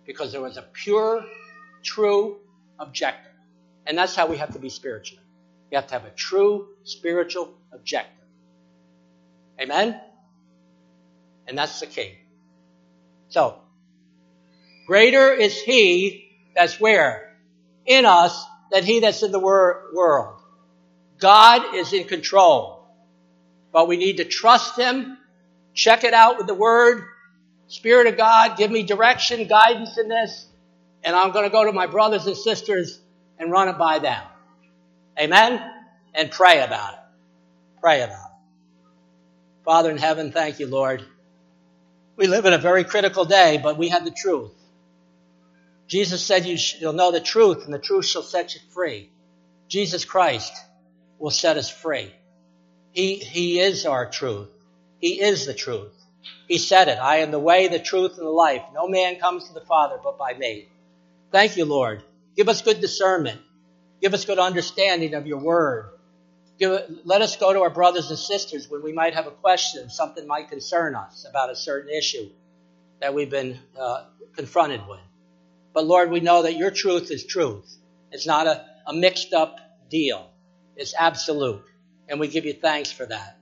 because 0.06 0.32
there 0.32 0.42
was 0.42 0.58
a 0.58 0.62
pure, 0.62 1.26
true 1.84 2.38
objective. 2.80 3.32
And 3.88 3.98
that's 3.98 4.16
how 4.16 4.28
we 4.28 4.38
have 4.38 4.54
to 4.54 4.60
be 4.60 4.70
spiritually. 4.70 5.24
You 5.72 5.78
have 5.78 5.88
to 5.88 5.94
have 5.94 6.06
a 6.06 6.12
true 6.12 6.70
spiritual 6.84 7.54
objective. 7.72 8.26
Amen? 9.60 10.00
And 11.48 11.58
that's 11.58 11.80
the 11.80 11.88
key. 11.88 12.18
So, 13.30 13.60
greater 14.86 15.32
is 15.34 15.60
he 15.62 16.30
that's 16.56 16.80
where? 16.80 17.36
In 17.86 18.06
us 18.06 18.46
than 18.72 18.84
he 18.84 19.00
that's 19.00 19.24
in 19.24 19.32
the 19.32 19.40
wor- 19.40 19.84
world. 19.94 20.40
God 21.20 21.76
is 21.76 21.94
in 21.94 22.06
control. 22.06 22.88
But 23.72 23.88
we 23.88 23.98
need 23.98 24.18
to 24.18 24.26
trust 24.26 24.78
him 24.78 25.18
Check 25.76 26.06
it 26.06 26.14
out 26.14 26.38
with 26.38 26.48
the 26.48 26.56
Word. 26.56 27.04
Spirit 27.68 28.08
of 28.08 28.16
God, 28.16 28.58
give 28.58 28.72
me 28.72 28.84
direction, 28.84 29.46
guidance 29.48 29.98
in 29.98 30.08
this. 30.08 30.48
And 31.04 31.16
I'm 31.16 31.32
going 31.32 31.44
to 31.44 31.52
go 31.52 31.66
to 31.66 31.74
my 31.74 31.86
brothers 31.86 32.26
and 32.26 32.36
sisters 32.36 33.00
and 33.38 33.52
run 33.52 33.68
it 33.68 33.78
by 33.78 34.00
them. 34.00 34.24
Amen? 35.20 35.62
And 36.14 36.32
pray 36.32 36.62
about 36.62 36.94
it. 36.94 37.00
Pray 37.82 38.02
about 38.02 38.14
it. 38.14 39.66
Father 39.66 39.92
in 39.92 39.98
heaven, 39.98 40.32
thank 40.32 40.60
you, 40.60 40.68
Lord. 40.68 41.04
We 42.16 42.28
live 42.28 42.46
in 42.46 42.54
a 42.54 42.58
very 42.58 42.86
critical 42.86 43.26
day, 43.26 43.60
but 43.62 43.78
we 43.78 43.90
have 43.90 44.06
the 44.06 44.12
truth. 44.12 44.54
Jesus 45.88 46.24
said 46.24 46.46
you 46.46 46.58
will 46.82 46.94
know 46.94 47.12
the 47.12 47.22
truth 47.22 47.66
and 47.66 47.74
the 47.74 47.80
truth 47.80 48.06
shall 48.06 48.24
set 48.24 48.56
you 48.56 48.62
free. 48.74 49.12
Jesus 49.68 50.06
Christ 50.06 50.54
will 51.20 51.32
set 51.32 51.58
us 51.58 51.70
free. 51.70 52.12
He, 52.92 53.16
he 53.16 53.60
is 53.60 53.86
our 53.86 54.10
truth. 54.10 54.50
He 55.00 55.22
is 55.22 55.46
the 55.46 55.54
truth. 55.54 55.94
He 56.48 56.58
said 56.58 56.88
it. 56.88 56.98
I 56.98 57.18
am 57.18 57.32
the 57.32 57.40
way, 57.40 57.68
the 57.68 57.80
truth, 57.80 58.18
and 58.18 58.26
the 58.26 58.32
life. 58.32 58.64
No 58.74 58.88
man 58.88 59.20
comes 59.20 59.48
to 59.48 59.54
the 59.54 59.62
Father 59.62 60.00
but 60.04 60.18
by 60.18 60.34
me. 60.34 60.70
Thank 61.32 61.58
you, 61.58 61.66
Lord. 61.66 62.04
Give 62.36 62.50
us 62.50 62.62
good 62.62 62.82
discernment. 62.82 63.42
Give 64.02 64.14
us 64.14 64.26
good 64.26 64.40
understanding 64.40 65.14
of 65.14 65.28
your 65.28 65.40
word. 65.40 65.90
Give, 66.58 66.80
let 67.04 67.22
us 67.22 67.36
go 67.36 67.52
to 67.52 67.62
our 67.62 67.70
brothers 67.70 68.10
and 68.10 68.18
sisters 68.18 68.70
when 68.70 68.82
we 68.82 68.94
might 68.94 69.14
have 69.14 69.28
a 69.28 69.32
question, 69.32 69.90
something 69.90 70.26
might 70.26 70.50
concern 70.50 70.96
us 70.96 71.26
about 71.30 71.50
a 71.50 71.56
certain 71.56 71.92
issue 71.92 72.30
that 73.02 73.14
we've 73.14 73.30
been 73.30 73.60
uh, 73.78 74.06
confronted 74.36 74.88
with. 74.88 75.00
But 75.76 75.86
Lord, 75.86 76.10
we 76.10 76.22
know 76.22 76.44
that 76.44 76.56
your 76.56 76.72
truth 76.72 77.12
is 77.12 77.26
truth. 77.26 77.70
It's 78.10 78.26
not 78.26 78.48
a, 78.48 78.66
a 78.88 78.94
mixed 78.94 79.34
up 79.34 79.60
deal. 79.90 80.32
It's 80.78 80.96
absolute. 80.98 81.64
And 82.08 82.18
we 82.18 82.30
give 82.30 82.46
you 82.46 82.54
thanks 82.54 82.94
for 82.94 83.06
that. 83.06 83.38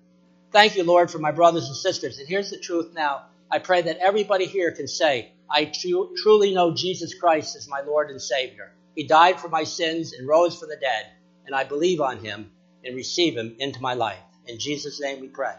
Thank 0.51 0.75
you, 0.75 0.83
Lord, 0.83 1.11
for 1.11 1.19
my 1.19 1.31
brothers 1.31 1.67
and 1.67 1.75
sisters. 1.75 2.17
And 2.17 2.27
here's 2.27 2.49
the 2.49 2.57
truth 2.57 2.91
now. 2.95 3.25
I 3.51 3.59
pray 3.59 3.83
that 3.83 3.97
everybody 3.97 4.45
here 4.45 4.71
can 4.71 4.87
say, 4.87 5.31
I 5.47 5.65
tr- 5.65 6.15
truly 6.23 6.55
know 6.55 6.73
Jesus 6.73 7.13
Christ 7.13 7.55
as 7.55 7.67
my 7.67 7.81
Lord 7.81 8.09
and 8.09 8.19
Savior. 8.19 8.73
He 8.95 9.05
died 9.05 9.39
for 9.39 9.47
my 9.47 9.63
sins 9.63 10.13
and 10.13 10.27
rose 10.27 10.59
from 10.59 10.69
the 10.69 10.77
dead, 10.77 11.05
and 11.45 11.55
I 11.55 11.65
believe 11.65 12.01
on 12.01 12.25
him 12.25 12.51
and 12.83 12.95
receive 12.95 13.37
him 13.37 13.55
into 13.59 13.79
my 13.79 13.93
life. 13.93 14.23
In 14.47 14.57
Jesus' 14.57 14.99
name 14.99 15.21
we 15.21 15.27
pray. 15.27 15.53